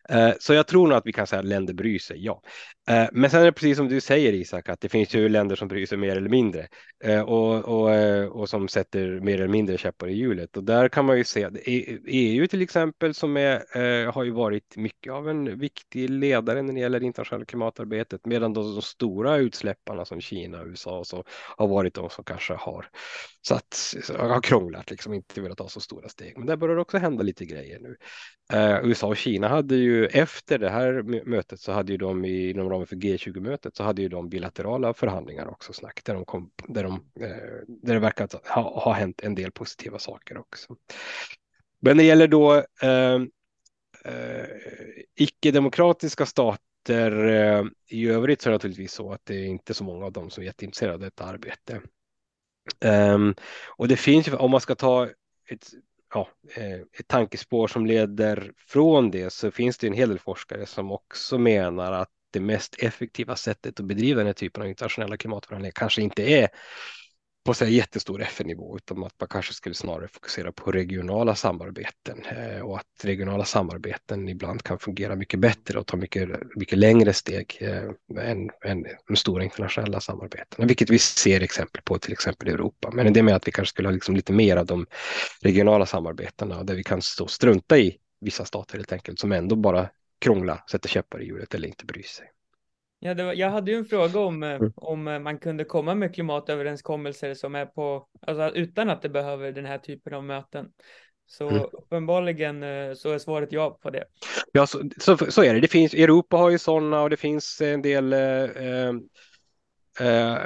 [0.09, 2.41] Eh, så jag tror nog att vi kan säga att länder bryr sig, ja.
[2.89, 5.55] Eh, men sen är det precis som du säger Isak, att det finns ju länder
[5.55, 6.67] som bryr sig mer eller mindre
[7.03, 10.57] eh, och, och, eh, och som sätter mer eller mindre käppar i hjulet.
[10.57, 14.31] Och där kan man ju se att EU till exempel som är, eh, har ju
[14.31, 19.37] varit mycket av en viktig ledare när det gäller internationella klimatarbetet, medan de, de stora
[19.37, 21.23] utsläpparna som Kina och USA så
[21.57, 22.85] har varit de som kanske har
[23.41, 26.37] så att har krånglat, liksom inte velat ta så stora steg.
[26.37, 27.97] Men där börjar det också hända lite grejer nu.
[28.53, 32.49] Eh, USA och Kina hade ju efter det här mötet så hade ju de i,
[32.49, 36.51] inom ramen för G20-mötet så hade ju de bilaterala förhandlingar också snack där, de kom,
[36.67, 37.27] där, de, eh,
[37.67, 40.75] där det verkar ha, ha hänt en del positiva saker också.
[41.81, 43.29] Men det gäller då ehm,
[44.05, 44.45] eh,
[45.15, 49.83] icke-demokratiska stater eh, i övrigt så är det naturligtvis så att det är inte så
[49.83, 51.81] många av dem som är jätteintresserade av detta arbete.
[52.85, 53.35] Um,
[53.67, 55.07] och det finns ju, om man ska ta
[55.49, 55.69] ett,
[56.13, 60.65] ja, eh, ett tankespår som leder från det så finns det en hel del forskare
[60.65, 65.17] som också menar att det mest effektiva sättet att bedriva den här typen av internationella
[65.17, 66.49] klimatförhandlingar kanske inte är
[67.45, 72.61] på så jättestor FN-nivå utan att man kanske skulle snarare fokusera på regionala samarbeten eh,
[72.61, 77.57] och att regionala samarbeten ibland kan fungera mycket bättre och ta mycket, mycket längre steg
[77.61, 82.51] eh, än, än de stora internationella samarbetena, vilket vi ser exempel på till exempel i
[82.51, 82.91] Europa.
[82.93, 84.85] Men det med att vi kanske skulle ha liksom lite mer av de
[85.41, 89.89] regionala samarbetena där vi kan stå strunta i vissa stater helt enkelt som ändå bara
[90.21, 92.25] krångla, sätter käppar i hjulet eller inte bryr sig.
[92.99, 94.73] Ja, var, jag hade ju en fråga om, eh, mm.
[94.75, 99.51] om eh, man kunde komma med klimatöverenskommelser som är på, alltså utan att det behöver
[99.51, 100.71] den här typen av möten.
[101.27, 101.63] Så mm.
[101.71, 104.03] uppenbarligen eh, så är svaret ja på det.
[104.51, 105.59] Ja, så, så, så är det.
[105.59, 108.89] Det finns, Europa har ju sådana och det finns en del eh,
[109.99, 110.37] eh,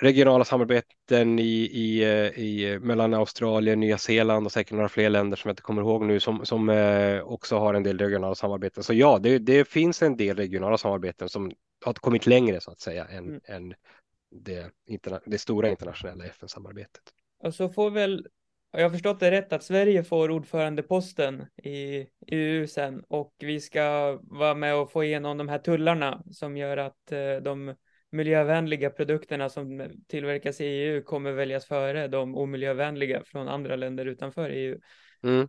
[0.00, 2.04] regionala samarbeten i, i,
[2.36, 6.02] i, mellan Australien, Nya Zeeland och säkert några fler länder som jag inte kommer ihåg
[6.02, 8.82] nu som, som eh, också har en del regionala samarbeten.
[8.82, 11.52] Så ja, det, det finns en del regionala samarbeten som
[11.86, 13.40] har kommit längre så att säga än, mm.
[13.44, 13.74] än
[14.30, 14.70] det,
[15.24, 17.02] det stora internationella FN-samarbetet.
[17.38, 18.26] Och så får väl,
[18.72, 24.18] har jag förstått det rätt, att Sverige får ordförandeposten i EU sen och vi ska
[24.22, 27.74] vara med och få igenom de här tullarna som gör att eh, de
[28.10, 34.50] miljövänliga produkterna som tillverkas i EU kommer väljas före de omiljövänliga från andra länder utanför
[34.50, 34.78] EU.
[35.22, 35.48] Mm.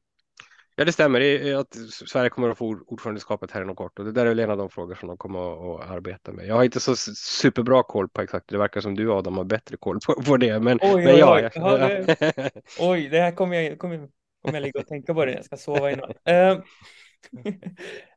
[0.79, 1.55] Ja, det stämmer.
[1.55, 4.49] att Sverige kommer att få ordförandeskapet här inom kort och det där är väl en
[4.49, 6.47] av de frågor som de kommer att arbeta med.
[6.47, 8.49] Jag har inte så superbra koll på exakt.
[8.49, 10.59] Det verkar som du Adam har bättre koll på, på det.
[10.59, 13.97] Men, oj, men ja, oj, ja, det, oj, det här kommer jag, kommer,
[14.41, 15.31] kommer jag ligga och tänka på det.
[15.31, 16.09] Jag ska sova innan.
[16.09, 16.63] Uh,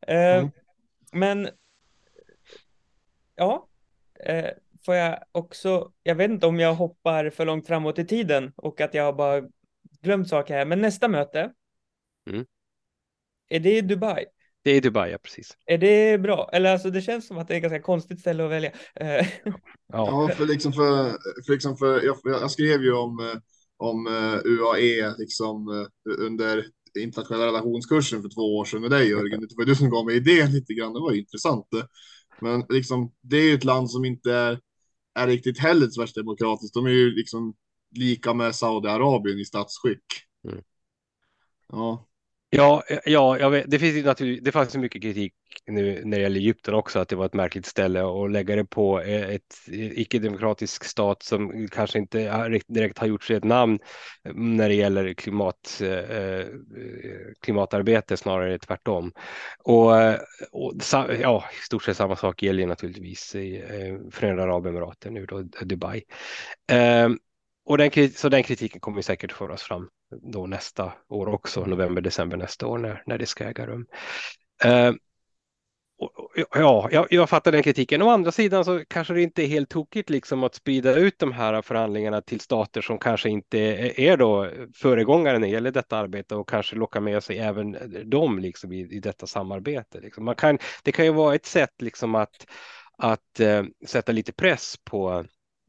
[0.43, 0.49] uh,
[1.13, 1.49] men
[3.37, 3.69] ja,
[4.31, 4.51] uh,
[4.87, 8.81] får jag också, jag vet inte om jag hoppar för långt framåt i tiden och
[8.81, 9.43] att jag bara
[10.03, 11.53] glömt saker här, men nästa möte
[12.31, 12.47] Mm.
[13.49, 14.25] Är det Dubai?
[14.63, 15.57] Det är Dubai, ja precis.
[15.67, 16.51] Är det bra?
[16.53, 18.73] Eller alltså det känns som att det är ett ganska konstigt ställe att välja.
[18.95, 19.27] ja,
[19.87, 21.11] ja för liksom för,
[21.47, 23.41] för, liksom för jag, jag skrev ju om,
[23.77, 26.67] om eh, UAE liksom eh, under
[26.99, 29.41] internationella relationskursen för två år sedan med dig Jörgen.
[29.41, 30.93] Det var du som gav mig idén lite grann.
[30.93, 31.67] Det var intressant.
[32.41, 34.61] Men liksom, det är ju ett land som inte är,
[35.15, 36.75] är riktigt heller så värst demokratiskt.
[36.75, 37.55] De är ju liksom
[37.91, 40.05] lika med Saudiarabien i statsskick.
[40.49, 40.63] Mm.
[41.69, 42.10] Ja,
[42.53, 45.35] Ja, eh, ja jag vet, det finns ju det fanns mycket kritik
[45.67, 48.65] nu när det gäller Egypten också, att det var ett märkligt ställe och lägga det
[48.65, 53.79] på eh, ett eh, icke-demokratisk stat som kanske inte direkt har gjort sig ett namn
[54.25, 55.83] mm, när det gäller klimat,
[57.41, 59.13] klimatarbete, snarare tvärtom.
[59.59, 59.93] Och,
[60.53, 60.73] och
[61.21, 63.65] ja, i stort sett samma sak gäller naturligtvis i
[64.13, 66.03] Förenade Arabemiraten nu då, Dubai.
[66.73, 67.19] Ehm,
[67.71, 69.89] och den, så den kritiken kommer säkert föras fram
[70.33, 73.87] då nästa år också, november, december nästa år när, när det ska äga rum.
[74.65, 74.93] Eh,
[76.55, 78.03] ja, jag, jag fattar den kritiken.
[78.03, 81.33] Å andra sidan så kanske det inte är helt tokigt liksom att sprida ut de
[81.33, 83.59] här förhandlingarna till stater som kanske inte
[83.97, 87.77] är då föregångare när det gäller detta arbete och kanske locka med sig även
[88.11, 90.01] dem liksom i, i detta samarbete.
[90.01, 90.25] Liksom.
[90.25, 92.47] Man kan, det kan ju vara ett sätt liksom att,
[92.99, 95.25] att uh, sätta lite press på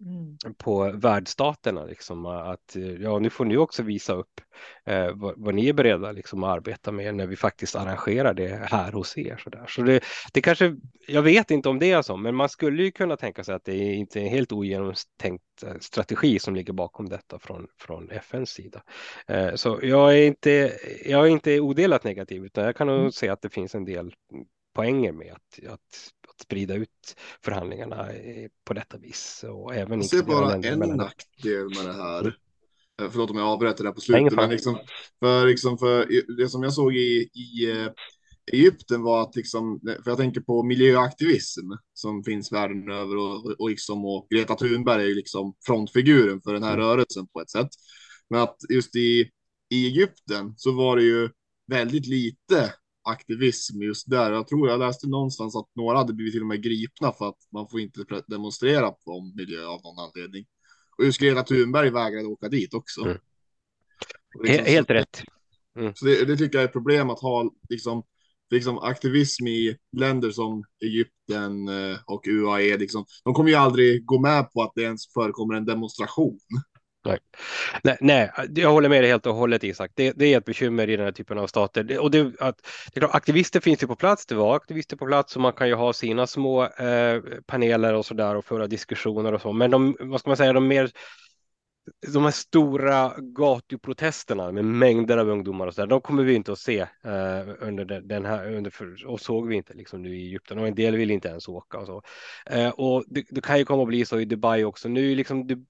[0.05, 0.37] Mm.
[0.57, 1.85] på världsstaterna.
[1.85, 4.41] Liksom, att ja, nu får ni också visa upp
[4.85, 8.67] eh, vad, vad, ni är beredda liksom, att arbeta med när vi faktiskt arrangerar det
[8.71, 9.37] här hos er.
[9.43, 9.65] Så, där.
[9.67, 10.75] så det, det kanske,
[11.07, 13.65] jag vet inte om det är så, men man skulle ju kunna tänka sig att
[13.65, 18.11] det är inte är en helt ogenomtänkt eh, strategi som ligger bakom detta från, från
[18.11, 18.83] FNs sida.
[19.27, 20.71] Eh, så jag är, inte,
[21.05, 23.11] jag är inte odelat negativ, utan jag kan nog mm.
[23.11, 24.13] se att det finns en del
[24.73, 26.11] poänger med att, att
[26.51, 28.07] sprida ut förhandlingarna
[28.65, 29.45] på detta vis.
[29.47, 32.27] Och även jag ser bara en nackdel med det här.
[33.01, 34.33] Eh, förlåt om jag avbryter det på slutet.
[34.33, 34.77] Men liksom,
[35.19, 37.91] för, liksom, för det som jag såg i, i eh,
[38.51, 43.69] Egypten var att liksom, för jag tänker på miljöaktivism som finns världen över och, och,
[43.69, 46.85] liksom, och Greta Thunberg är liksom frontfiguren för den här mm.
[46.85, 47.69] rörelsen på ett sätt.
[48.29, 49.29] Men att just i,
[49.69, 51.29] i Egypten så var det ju
[51.67, 52.73] väldigt lite
[53.03, 54.31] aktivism just där.
[54.31, 57.37] Jag tror jag läste någonstans att några hade blivit till och med gripna för att
[57.53, 60.45] man får inte demonstrera på miljö av någon anledning.
[60.97, 63.01] Och just Greta Thunberg vägrade åka dit också.
[63.01, 63.17] Mm.
[64.43, 65.23] Liksom, Helt så, rätt.
[65.79, 65.93] Mm.
[65.95, 68.03] Så det, det, tycker jag är ett problem att ha liksom,
[68.49, 72.77] liksom aktivism i länder som Egypten eh, och UAE.
[72.77, 76.39] Liksom, de kommer ju aldrig gå med på att det ens förekommer en demonstration.
[77.05, 77.19] Nej.
[77.83, 79.91] nej, nej, jag håller med dig helt och hållet Isak.
[79.95, 81.99] Det, det är ett bekymmer i den här typen av stater.
[81.99, 82.57] Och det, att,
[82.93, 85.53] det är klart, aktivister finns ju på plats, det var aktivister på plats och man
[85.53, 89.51] kan ju ha sina små eh, paneler och så där och föra diskussioner och så.
[89.51, 90.91] Men de, vad ska man säga, de mer
[92.13, 96.51] de här stora gatuprotesterna med mängder av ungdomar och så där, de kommer vi inte
[96.51, 100.21] att se eh, under den här, under, för, och såg vi inte liksom nu i
[100.21, 102.01] Egypten och en del vill inte ens åka och så.
[102.45, 104.89] Eh, och det, det, kan ju komma att bli så i Dubai också.
[104.89, 105.65] Nu liksom, du,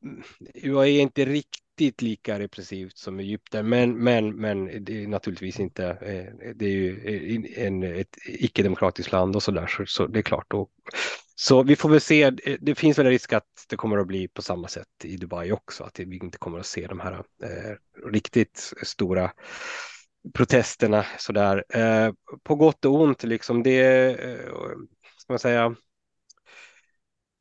[0.64, 1.70] UAE är inte riktigt
[2.01, 6.99] lika repressivt som Egypten, men, men, men det är naturligtvis inte, eh, det är ju
[7.05, 10.53] eh, en, ett icke-demokratiskt land och så där, så, så det är klart.
[10.53, 10.69] Och,
[11.36, 12.23] så vi får väl se.
[12.23, 15.17] Eh, det finns väl en risk att det kommer att bli på samma sätt i
[15.17, 17.13] Dubai också, att vi inte kommer att se de här
[17.43, 17.75] eh,
[18.11, 19.32] riktigt stora
[20.34, 21.63] protesterna så där.
[21.69, 22.13] Eh,
[22.43, 24.47] på gott och ont, liksom det, eh,
[25.17, 25.75] ska man säga,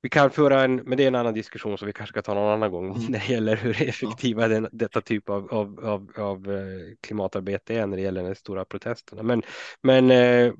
[0.03, 2.35] vi kan föra en, men det är en annan diskussion som vi kanske ska ta
[2.35, 3.03] någon annan gång mm.
[3.09, 7.87] när det gäller hur effektiva den, detta typ av, av, av, av eh, klimatarbete är
[7.87, 9.23] när det gäller de stora protesterna.
[9.23, 9.43] Men,
[9.83, 10.53] men eh,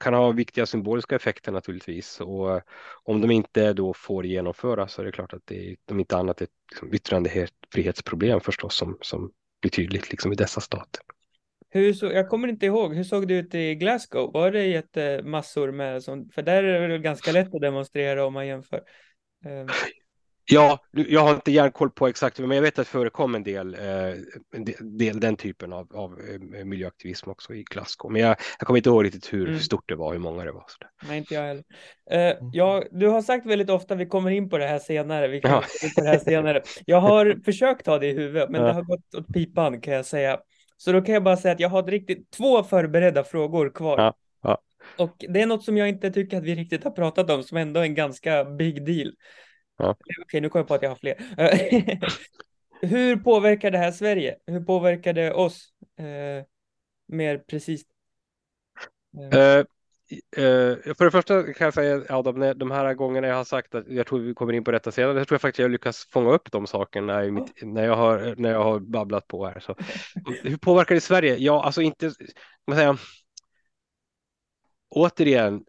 [0.00, 2.60] kan ha viktiga symboliska effekter naturligtvis och
[3.04, 6.16] om de inte då får genomföras så är det klart att det är om inte
[6.16, 9.30] annat ett liksom, yttrandefrihetsproblem förstås som, som
[9.60, 11.02] blir tydligt liksom i dessa stater.
[11.72, 14.32] Hur så, jag kommer inte ihåg, hur såg det ut i Glasgow?
[14.32, 16.34] Var det jättemassor med sånt?
[16.34, 18.80] För där är det ganska lätt att demonstrera om man jämför.
[19.46, 19.66] Ehm.
[20.52, 23.74] Ja, jag har inte järnkoll på exakt, men jag vet att det förekom en del,
[23.74, 24.12] eh,
[24.56, 28.12] en del den typen av, av eh, miljöaktivism också i Glasgow.
[28.12, 29.60] Men jag, jag kommer inte ihåg riktigt hur mm.
[29.60, 30.64] stort det var, hur många det var.
[30.68, 31.64] Så Nej, inte jag heller.
[32.10, 35.40] Eh, ja, du har sagt väldigt ofta, vi kommer in på det här senare, vi
[35.40, 35.86] kommer ja.
[35.86, 36.62] in på det här senare.
[36.86, 38.66] Jag har försökt ta det i huvudet, men ja.
[38.66, 40.40] det har gått åt pipan kan jag säga.
[40.80, 43.98] Så då kan jag bara säga att jag har riktigt två förberedda frågor kvar.
[43.98, 44.14] Ja.
[44.42, 44.62] Ja.
[44.98, 47.56] Och det är något som jag inte tycker att vi riktigt har pratat om, som
[47.56, 49.14] ändå är en ganska big deal.
[49.78, 49.96] Ja.
[50.22, 51.16] Okej, nu kom jag på att jag har fler.
[52.86, 54.36] Hur påverkar det här Sverige?
[54.46, 55.68] Hur påverkar det oss?
[55.98, 56.44] Eh,
[57.06, 57.82] mer precis.
[59.34, 59.64] Uh, uh,
[60.96, 64.06] för det första kan jag säga Adam, de här gångerna jag har sagt att jag
[64.06, 66.52] tror vi kommer in på detta senare, jag tror jag faktiskt jag lyckas fånga upp
[66.52, 69.60] de sakerna i mitt, när, jag har, när jag har babblat på här.
[69.60, 69.76] Så.
[70.42, 71.36] Hur påverkar det Sverige?
[71.36, 72.12] Ja, alltså inte,
[72.66, 72.98] man säga,
[74.90, 75.64] återigen,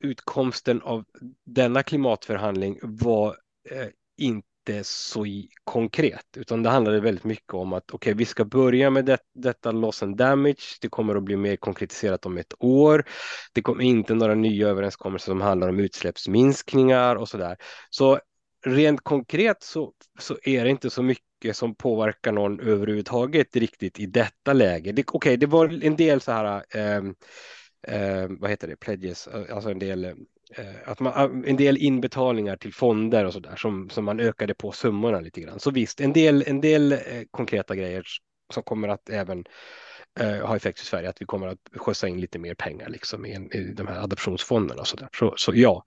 [0.00, 1.04] utkomsten av
[1.44, 3.36] denna klimatförhandling var
[3.70, 5.26] eh, inte så
[5.64, 9.18] konkret, utan det handlade väldigt mycket om att okej, okay, vi ska börja med det,
[9.34, 10.78] detta loss and damage.
[10.80, 13.04] Det kommer att bli mer konkretiserat om ett år.
[13.52, 17.56] Det kommer inte några nya överenskommelser som handlar om utsläppsminskningar och så där.
[17.90, 18.20] Så
[18.66, 24.06] rent konkret så, så är det inte så mycket som påverkar någon överhuvudtaget riktigt i
[24.06, 24.90] detta läge.
[24.90, 27.02] Okej, okay, det var en del så här eh,
[27.86, 30.14] eh, vad heter det, pledges, alltså en del, eh,
[30.56, 34.20] Eh, att man, ah, en del inbetalningar till fonder och så där som, som man
[34.20, 35.60] ökade på summorna lite grann.
[35.60, 36.98] Så visst, en del, en del eh,
[37.30, 38.04] konkreta grejer
[38.52, 39.44] som kommer att även
[40.20, 43.26] eh, ha effekt i Sverige, att vi kommer att skjutsa in lite mer pengar liksom
[43.26, 45.08] i, i de här adoptionsfonderna och så där.
[45.18, 45.84] Så, så ja,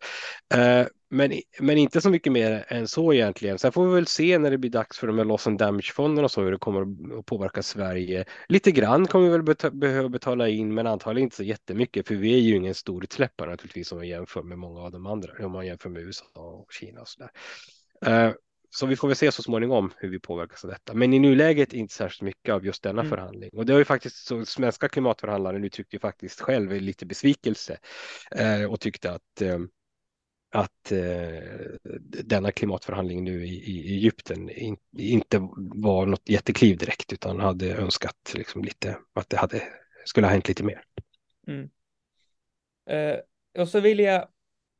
[0.53, 3.59] eh, men, men inte så mycket mer än så egentligen.
[3.59, 6.25] Sen får vi väl se när det blir dags för de här loss and damage-fonderna
[6.25, 6.81] och så hur det kommer
[7.19, 8.25] att påverka Sverige.
[8.49, 12.15] Lite grann kommer vi väl bet behöva betala in, men antagligen inte så jättemycket, för
[12.15, 15.45] vi är ju ingen stor utsläppare naturligtvis om man jämför med många av de andra,
[15.45, 18.27] om man jämför med USA och Kina och så där.
[18.27, 18.33] Uh,
[18.69, 20.93] så vi får väl se så småningom hur vi påverkas av detta.
[20.93, 23.09] Men i nuläget inte särskilt mycket av just denna mm.
[23.09, 23.49] förhandling.
[23.53, 27.77] Och det har ju faktiskt så svenska klimatförhandlaren uttryckte ju faktiskt själv lite besvikelse
[28.35, 29.59] eh, och tyckte att eh,
[30.51, 31.43] att eh,
[32.23, 38.33] denna klimatförhandling nu i, i Egypten in, inte var något jättekliv direkt utan hade önskat
[38.35, 39.63] liksom lite att det hade,
[40.05, 40.83] skulle ha hänt lite mer.
[41.47, 41.69] Mm.
[42.89, 43.19] Eh,
[43.61, 44.27] och så vill jag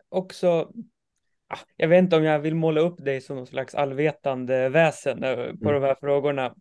[0.10, 0.72] också
[1.50, 5.24] Ah, jag vet inte om jag vill måla upp dig som någon slags allvetande väsen
[5.24, 5.82] eh, på mm.
[5.82, 6.56] de här frågorna.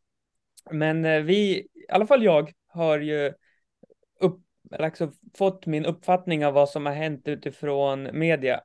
[0.71, 3.33] Men eh, vi, i alla fall jag, har ju
[4.21, 4.41] upp,
[4.79, 8.61] alltså fått min uppfattning av vad som har hänt utifrån media.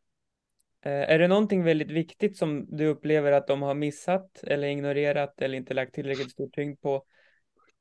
[0.85, 5.41] Eh, är det någonting väldigt viktigt som du upplever att de har missat eller ignorerat
[5.41, 7.05] eller inte lagt tillräckligt stor tyngd på?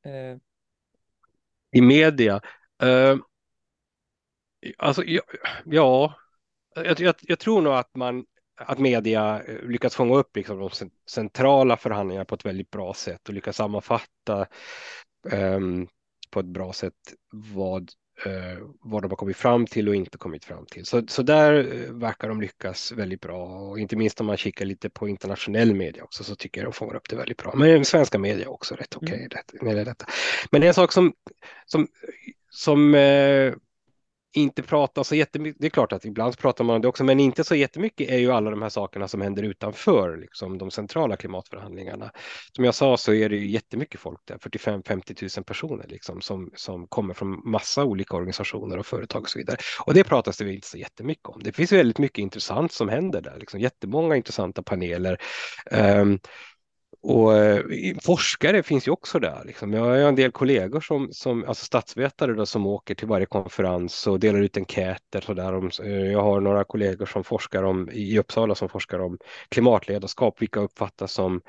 [0.05, 0.37] Eh,
[1.73, 2.41] I media?
[2.83, 3.17] Uh,
[4.79, 5.23] alltså, ja,
[5.65, 6.15] ja
[6.75, 8.25] jag, jag, jag, tror nog att man
[8.57, 10.71] att media lyckats lyckas fånga upp liksom de
[11.11, 14.47] centrala förhandlingarna på ett väldigt bra sätt och lyckas sammanfatta
[15.33, 15.89] um,
[16.31, 17.15] på ett bra sätt
[17.55, 17.91] vad,
[18.83, 20.87] vad de har kommit fram till och inte kommit fram till.
[20.87, 24.65] Så, så där eh, verkar de lyckas väldigt bra och inte minst om man kikar
[24.65, 27.55] lite på internationell media också så tycker jag de fångar upp det väldigt bra.
[27.57, 29.77] Men svenska media också rätt okej okay, mm.
[29.77, 30.07] med detta.
[30.51, 31.13] Men en sak som,
[31.67, 31.89] som,
[32.51, 33.55] som uh,
[34.33, 35.61] inte prata så jättemycket.
[35.61, 38.19] Det är klart att ibland pratar man om det också, men inte så jättemycket är
[38.19, 42.11] ju alla de här sakerna som händer utanför liksom, de centrala klimatförhandlingarna.
[42.53, 46.51] Som jag sa så är det ju jättemycket folk där, 45-50 000 personer liksom, som,
[46.55, 49.57] som kommer från massa olika organisationer och företag och så vidare.
[49.87, 51.41] Och det pratas det inte så jättemycket om.
[51.43, 55.19] Det finns väldigt mycket intressant som händer där, liksom, jättemånga intressanta paneler.
[55.71, 56.19] Um,
[57.03, 57.65] och eh,
[58.03, 59.43] forskare finns ju också där.
[59.45, 59.73] Liksom.
[59.73, 64.07] Jag har en del kollegor som, som alltså statsvetare då, som åker till varje konferens
[64.07, 65.21] och delar ut enkäter.
[65.21, 65.85] Så där.
[65.87, 70.61] Eh, jag har några kollegor som forskar om, i Uppsala som forskar om klimatledarskap, vilka
[70.61, 71.41] uppfattas som,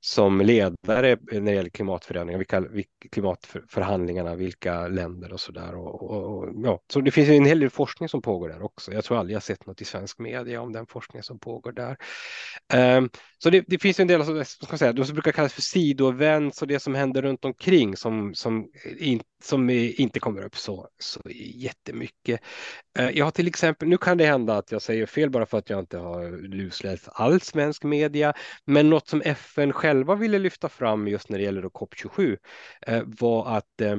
[0.00, 5.74] som ledare när det gäller klimatförändringar, vilka, vilka klimatförhandlingarna, vilka länder och så där.
[5.74, 6.80] Och, och, och, ja.
[6.92, 8.92] Så det finns en hel del forskning som pågår där också.
[8.92, 11.96] Jag tror aldrig jag sett något i svensk media om den forskning som pågår där.
[12.74, 15.62] Um, så det, det finns en del, alltså, ska säga, de som brukar kallas för
[15.62, 20.88] sidoevents och det som händer runt omkring som, som, in, som inte kommer upp så,
[20.98, 21.20] så
[21.54, 22.40] jättemycket.
[22.98, 25.58] Eh, jag har till exempel, nu kan det hända att jag säger fel bara för
[25.58, 28.34] att jag inte har lusläst all svensk media,
[28.64, 32.36] men något som FN själva ville lyfta fram just när det gäller COP27
[32.86, 33.96] eh, var att eh,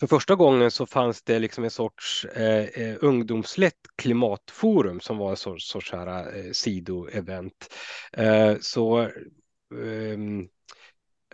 [0.00, 5.36] för första gången så fanns det liksom en sorts eh, ungdomslett klimatforum som var en
[5.36, 7.74] sorts, sorts här, eh, sidoevent.
[8.12, 9.10] Eh, så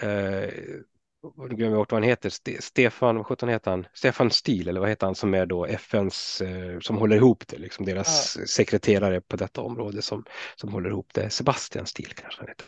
[0.01, 0.51] eh,
[1.49, 3.87] nu glömmer jag bort vad han heter, Ste Stefan, vad sjutton heter han?
[3.95, 7.59] Stefan Stil eller vad heter han som är då FNs, eh, som håller ihop det,
[7.59, 8.47] liksom deras ja.
[8.47, 10.25] sekreterare på detta område som,
[10.57, 12.67] som håller ihop det, Sebastian Stil kanske han heter.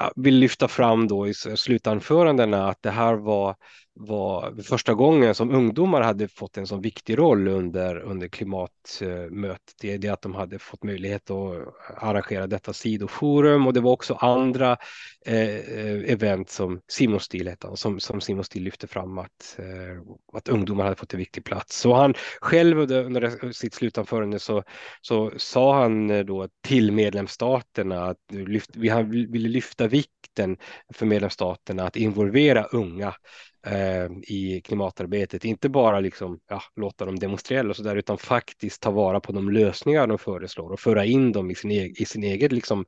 [0.00, 3.56] Eh, vill lyfta fram då i slutanförandena att det här var
[3.94, 9.74] var första gången som ungdomar hade fått en så viktig roll under, under klimatmötet.
[9.80, 13.92] Det är det att de hade fått möjlighet att arrangera detta sidoforum och det var
[13.92, 14.76] också andra
[15.26, 20.48] eh, event som Simon Stil hette som, som Simon Stil lyfte fram att, eh, att
[20.48, 21.80] ungdomar hade fått en viktig plats.
[21.80, 24.62] Så han själv under, under sitt slutanförande så,
[25.00, 30.56] så sa han eh, då till medlemsstaterna att lyft, vi ville lyfta vikten
[30.94, 33.14] för medlemsstaterna att involvera unga
[33.66, 35.44] Eh, i klimatarbetet.
[35.44, 39.32] Inte bara liksom, ja, låta dem demonstrera och så där, utan faktiskt ta vara på
[39.32, 42.84] de lösningar de föreslår och föra in dem i sin, egen, i sin egen liksom,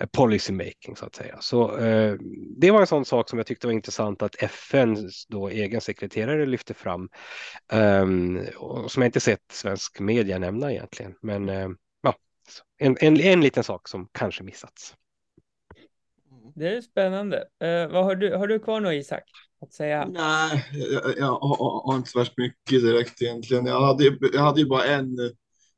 [0.00, 1.36] eh, policy making så att säga.
[1.40, 2.16] Så eh,
[2.56, 6.46] det var en sån sak som jag tyckte var intressant att FNs då egen sekreterare
[6.46, 7.08] lyfte fram
[7.72, 8.06] eh,
[8.56, 11.14] och som jag inte sett svensk media nämna egentligen.
[11.22, 11.68] Men eh,
[12.02, 12.14] ja,
[12.78, 14.94] en, en, en liten sak som kanske missats.
[16.54, 17.48] Det är spännande.
[17.60, 18.34] Eh, vad har du?
[18.34, 19.24] Har du kvar något Isak?
[19.64, 20.04] Att säga?
[20.04, 23.66] Nej, jag, jag, har inte så värst mycket direkt egentligen.
[23.66, 25.16] Jag hade, jag hade ju bara en.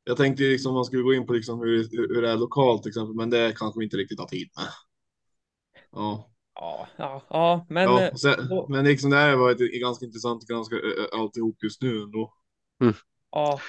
[0.05, 2.91] Jag tänkte liksom man skulle gå in på liksom hur, hur det är lokalt till
[2.91, 4.67] exempel, men det kanske vi inte riktigt har tid med.
[5.93, 6.31] Ja.
[6.55, 7.85] Ja, ja, ja men.
[7.85, 8.67] Ja, sen, då...
[8.69, 10.77] Men liksom det här var ett, ett ganska intressant att granska
[11.13, 12.33] alltihop just nu ändå.
[12.83, 12.95] Mm.
[13.31, 13.61] Ja.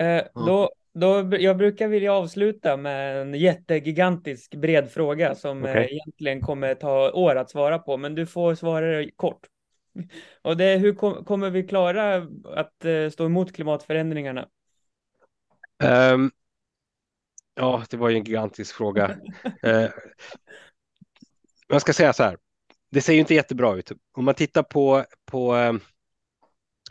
[0.00, 0.30] Eh, ja.
[0.34, 0.70] Då,
[1.00, 5.84] då, jag brukar vilja avsluta med en jättegigantisk bred fråga som okay.
[5.84, 9.46] egentligen kommer ta år att svara på, men du får svara kort.
[10.42, 14.48] och det är hur kom, kommer vi klara att uh, stå emot klimatförändringarna?
[16.12, 16.30] Um,
[17.54, 19.08] ja, det var ju en gigantisk fråga.
[19.66, 19.88] uh,
[21.68, 22.36] man ska säga så här,
[22.90, 23.92] det ser ju inte jättebra ut.
[24.12, 25.80] Om man tittar på, på um,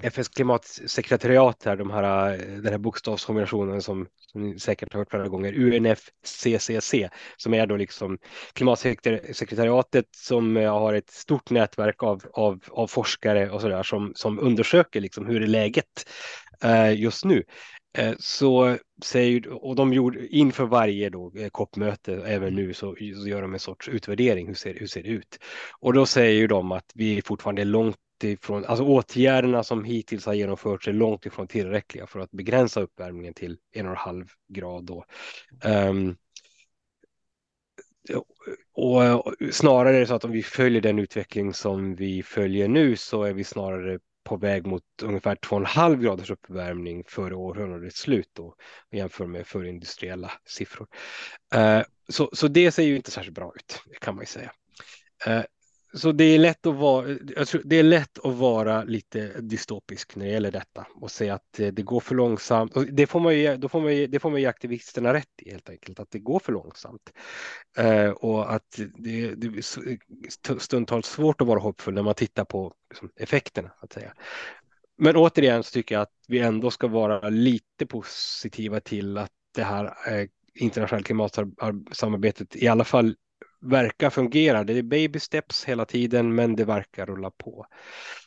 [0.01, 5.09] FNs klimatsekretariat här, de här, eh, den här bokstavskombinationen som, som ni säkert har hört
[5.09, 6.93] flera gånger, UNFCCC,
[7.37, 8.17] som är då liksom
[8.53, 14.39] klimatsekretariatet som eh, har ett stort nätverk av, av, av forskare och sådär som, som
[14.39, 16.09] undersöker liksom hur är läget
[16.63, 17.43] eh, just nu.
[17.97, 23.27] Eh, så säger, och de gjorde inför varje då eh, COP-möte, även nu, så, så,
[23.27, 24.47] gör de en sorts utvärdering.
[24.47, 25.39] Hur ser, hur ser det ut?
[25.79, 30.25] Och då säger ju de att vi är fortfarande långt ifrån, alltså åtgärderna som hittills
[30.25, 34.25] har genomförts är långt ifrån tillräckliga för att begränsa uppvärmningen till en och en halv
[34.47, 34.85] grad.
[34.85, 35.05] Då.
[35.65, 36.15] Um,
[38.73, 42.95] och, snarare är det så att om vi följer den utveckling som vi följer nu
[42.95, 48.55] så är vi snarare på väg mot ungefär 2,5 graders uppvärmning före århundradets slut då,
[48.91, 50.87] jämför med förindustriella siffror.
[51.55, 54.51] Uh, så, så det ser ju inte särskilt bra ut, kan man ju säga.
[55.27, 55.43] Uh,
[55.93, 57.07] så det är, lätt att vara,
[57.63, 61.67] det är lätt att vara lite dystopisk när det gäller detta och säga att eh,
[61.67, 62.77] det går för långsamt.
[62.77, 65.41] Och det, får man ju, då får man ju, det får man ju aktivisterna rätt
[65.41, 67.13] i helt enkelt, att det går för långsamt.
[67.77, 69.57] Eh, och att det, det är
[70.49, 73.71] eh, stundtals svårt att vara hoppfull när man tittar på liksom, effekterna.
[73.79, 74.13] Att säga.
[74.97, 79.63] Men återigen så tycker jag att vi ändå ska vara lite positiva till att det
[79.63, 83.15] här eh, internationella klimatsamarbetet i alla fall
[83.61, 84.63] verkar fungera.
[84.63, 87.65] Det är baby steps hela tiden, men det verkar rulla på.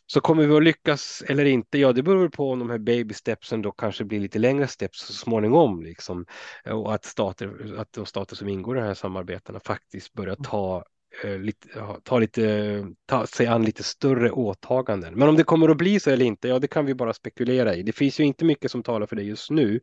[0.07, 1.79] Så kommer vi att lyckas eller inte?
[1.79, 5.01] Ja, det beror på om de här baby stepsen då kanske blir lite längre steps
[5.01, 6.27] så småningom liksom.
[6.67, 10.85] Och att stater, att de stater som ingår i de här samarbetena faktiskt börjar ta
[11.25, 11.69] eh, lite,
[12.03, 15.15] ta lite, ta sig an lite större åtaganden.
[15.15, 17.75] Men om det kommer att bli så eller inte, ja, det kan vi bara spekulera
[17.75, 17.83] i.
[17.83, 19.81] Det finns ju inte mycket som talar för det just nu,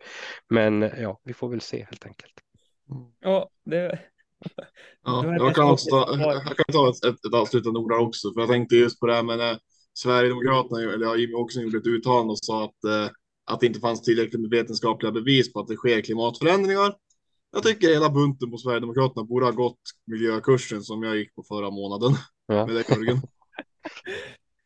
[0.49, 2.33] men ja, vi får väl se helt enkelt.
[3.19, 3.99] Ja, det,
[5.07, 8.33] Ja, jag kan, också ta, jag kan ta ett, ett, ett avslutande ord där också,
[8.33, 9.59] för jag tänkte just på det här med när
[9.93, 13.11] Sverigedemokraterna, eller Jimmy också gjorde ett uttalande och sa att, eh,
[13.51, 16.95] att det inte fanns tillräckligt med vetenskapliga bevis på att det sker klimatförändringar.
[17.51, 21.69] Jag tycker hela bunten på Sverigedemokraterna borde ha gått miljökursen som jag gick på förra
[21.69, 22.11] månaden
[22.47, 22.65] ja.
[22.67, 23.21] med den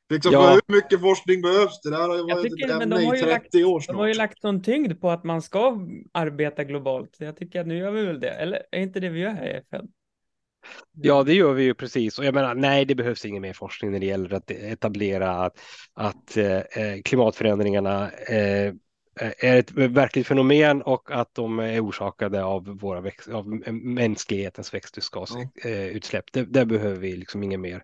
[0.09, 0.51] Liksom, ja.
[0.53, 1.81] Hur mycket forskning behövs?
[1.83, 3.95] Det där har ju varit tycker, ett ämne i 30 lagt, år snart.
[3.95, 7.15] De har ju lagt någon tyngd på att man ska arbeta globalt.
[7.19, 8.29] Jag tycker att nu gör vi väl det.
[8.29, 9.87] Eller är inte det vi gör här i FN?
[11.01, 12.19] Ja, det gör vi ju precis.
[12.19, 15.59] Och jag menar, nej, det behövs ingen mer forskning när det gäller att etablera att,
[15.93, 16.61] att eh,
[17.05, 18.73] klimatförändringarna eh,
[19.19, 26.25] är ett verkligt fenomen och att de är orsakade av, våra växt, av mänsklighetens växthusgasutsläpp.
[26.31, 26.41] Ja.
[26.41, 27.83] Det, där behöver vi liksom inget mer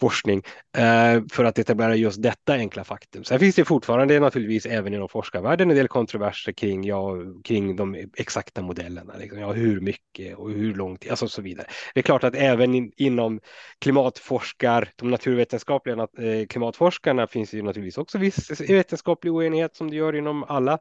[0.00, 0.42] forskning
[0.76, 3.24] eh, för att etablera just detta enkla faktum.
[3.24, 7.94] Sen finns det fortfarande naturligtvis även inom forskarvärlden en del kontroverser kring, ja, kring de
[8.16, 9.14] exakta modellerna.
[9.18, 11.66] Liksom, ja, hur mycket och hur långt, alltså så vidare.
[11.94, 13.40] Det är klart att även in, inom
[13.80, 19.96] klimatforskar, de naturvetenskapliga eh, klimatforskarna finns det ju naturligtvis också viss vetenskaplig oenighet som det
[19.96, 20.78] gör inom alla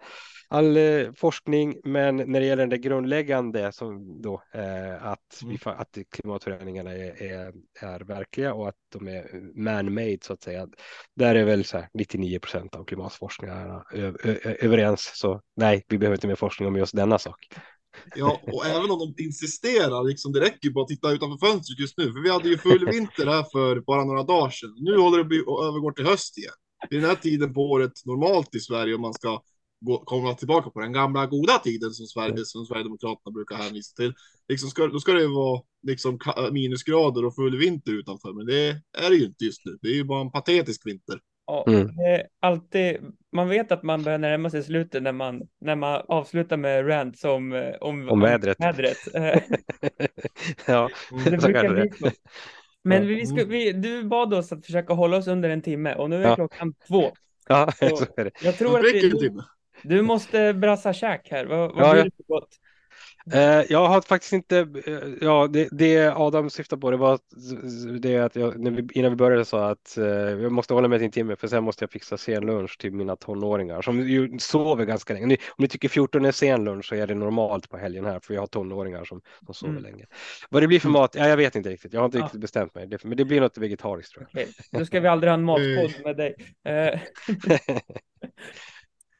[0.47, 5.79] all eh, forskning, men när det gäller det grundläggande som då eh, att, vi, mm.
[5.79, 9.25] att klimatförändringarna är, är, är, verkliga och att de är
[9.61, 10.67] man-made så att säga.
[11.15, 13.83] Där är väl så 99 procent av klimatforskarna
[14.59, 15.11] överens.
[15.13, 17.47] Så nej, vi behöver inte mer forskning om just denna sak.
[18.15, 21.79] Ja, och även om de insisterar, liksom, det räcker ju bara att titta utanför fönstret
[21.79, 24.75] just nu, för vi hade ju full vinter här för bara några dagar sedan.
[24.79, 26.53] Nu håller det på att övergå till höst igen.
[26.89, 29.41] Vid den här tiden på året normalt i Sverige om man ska
[30.05, 34.13] komma tillbaka på den gamla goda tiden som, Sverige, som Sverigedemokraterna brukar hänvisa till.
[34.49, 36.19] Liksom ska, då ska det vara liksom
[36.51, 39.77] minusgrader och full vinter utanför, men det är det ju inte just nu.
[39.81, 41.19] Det är ju bara en patetisk vinter.
[41.47, 41.95] Ja, mm.
[41.95, 42.97] det är alltid,
[43.31, 47.23] man vet att man börjar närma sig slutet när man, när man avslutar med rant
[47.23, 48.57] om, eh, om, om vädret.
[48.59, 48.97] Om vädret.
[50.67, 50.89] ja,
[51.25, 52.11] det brukar bli så.
[52.83, 56.09] Men vi ska, vi, du bad oss att försöka hålla oss under en timme och
[56.09, 56.35] nu är ja.
[56.35, 57.11] klockan två.
[57.47, 58.31] Ja, så, så är det.
[58.41, 59.31] Jag tror att vi,
[59.85, 61.45] du måste brassa käk här.
[61.45, 62.49] Vad, vad ja, blir det för gott?
[63.33, 67.19] Eh, jag har faktiskt inte, eh, ja det, det Adam syftar på det var
[67.99, 70.99] det att jag, när vi, innan vi började sa att eh, jag måste hålla mig
[70.99, 74.39] till en timme för sen måste jag fixa sen lunch till mina tonåringar som ju
[74.39, 75.25] sover ganska länge.
[75.25, 78.19] Ni, om ni tycker 14 är sen lunch så är det normalt på helgen här
[78.19, 79.83] för jag har tonåringar som, som sover mm.
[79.83, 80.05] länge.
[80.49, 81.93] Vad det blir för mat, ja, jag vet inte riktigt.
[81.93, 82.23] Jag har inte ja.
[82.23, 84.41] riktigt bestämt mig, men det blir något vegetariskt tror jag.
[84.41, 84.53] Okay.
[84.71, 86.35] Då ska vi aldrig ha en matpodd med dig.
[86.65, 86.99] Eh.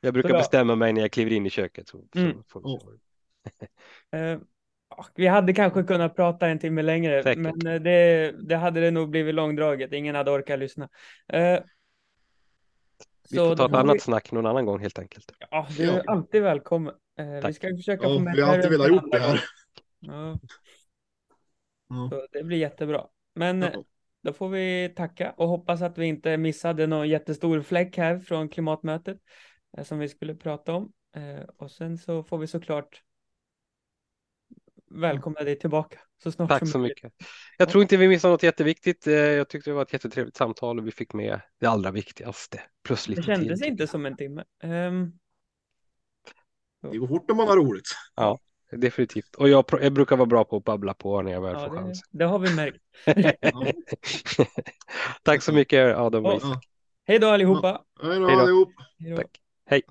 [0.06, 1.88] Jag brukar bestämma mig när jag kliver in i köket.
[1.88, 2.34] Så, mm.
[2.34, 4.40] så får vi uh,
[5.16, 7.44] Vi hade kanske kunnat prata en timme längre, Säkert.
[7.44, 9.94] men eh, det, det hade det nog blivit långdraget.
[9.94, 10.90] Ingen hade orkat lyssna.
[11.34, 11.60] Uh,
[13.30, 14.00] vi får ta ett annat vi...
[14.00, 15.32] snack någon annan gång helt enkelt.
[15.50, 16.94] Ja, du är alltid välkommen.
[17.20, 19.44] Uh, vi ska försöka ja, få med Vi har alltid velat gjort det här.
[20.00, 20.40] Ja.
[22.10, 23.06] Så det blir jättebra.
[23.36, 23.84] Men ja.
[24.24, 28.50] då får vi tacka och hoppas att vi inte missade någon jättestor fläck här från
[28.50, 29.18] klimatmötet
[29.84, 30.92] som vi skulle prata om.
[31.58, 33.04] Och sen så får vi såklart
[34.92, 37.14] välkomna dig tillbaka så snart Tack så mycket.
[37.58, 39.08] Jag tror inte vi missade något jätteviktigt.
[39.08, 42.62] Eh, jag tyckte det var ett jättetrevligt samtal och vi fick med det allra viktigaste.
[42.84, 43.72] Plus lite Det kändes tid.
[43.72, 44.44] inte som en timme.
[44.64, 45.20] Um...
[46.92, 47.88] Det går fort när man har roligt.
[48.16, 48.40] Ja,
[48.72, 49.36] definitivt.
[49.36, 51.76] Och jag, jag brukar vara bra på att babbla på när jag väl ja, får
[51.76, 52.04] chans.
[52.10, 52.82] Det har vi märkt.
[55.24, 56.24] Tack så mycket Adam.
[56.24, 56.62] Ja.
[57.08, 57.82] Hej då allihopa.
[58.04, 58.70] Hej då allihop.
[59.18, 59.42] Tack.
[59.68, 59.86] Hej.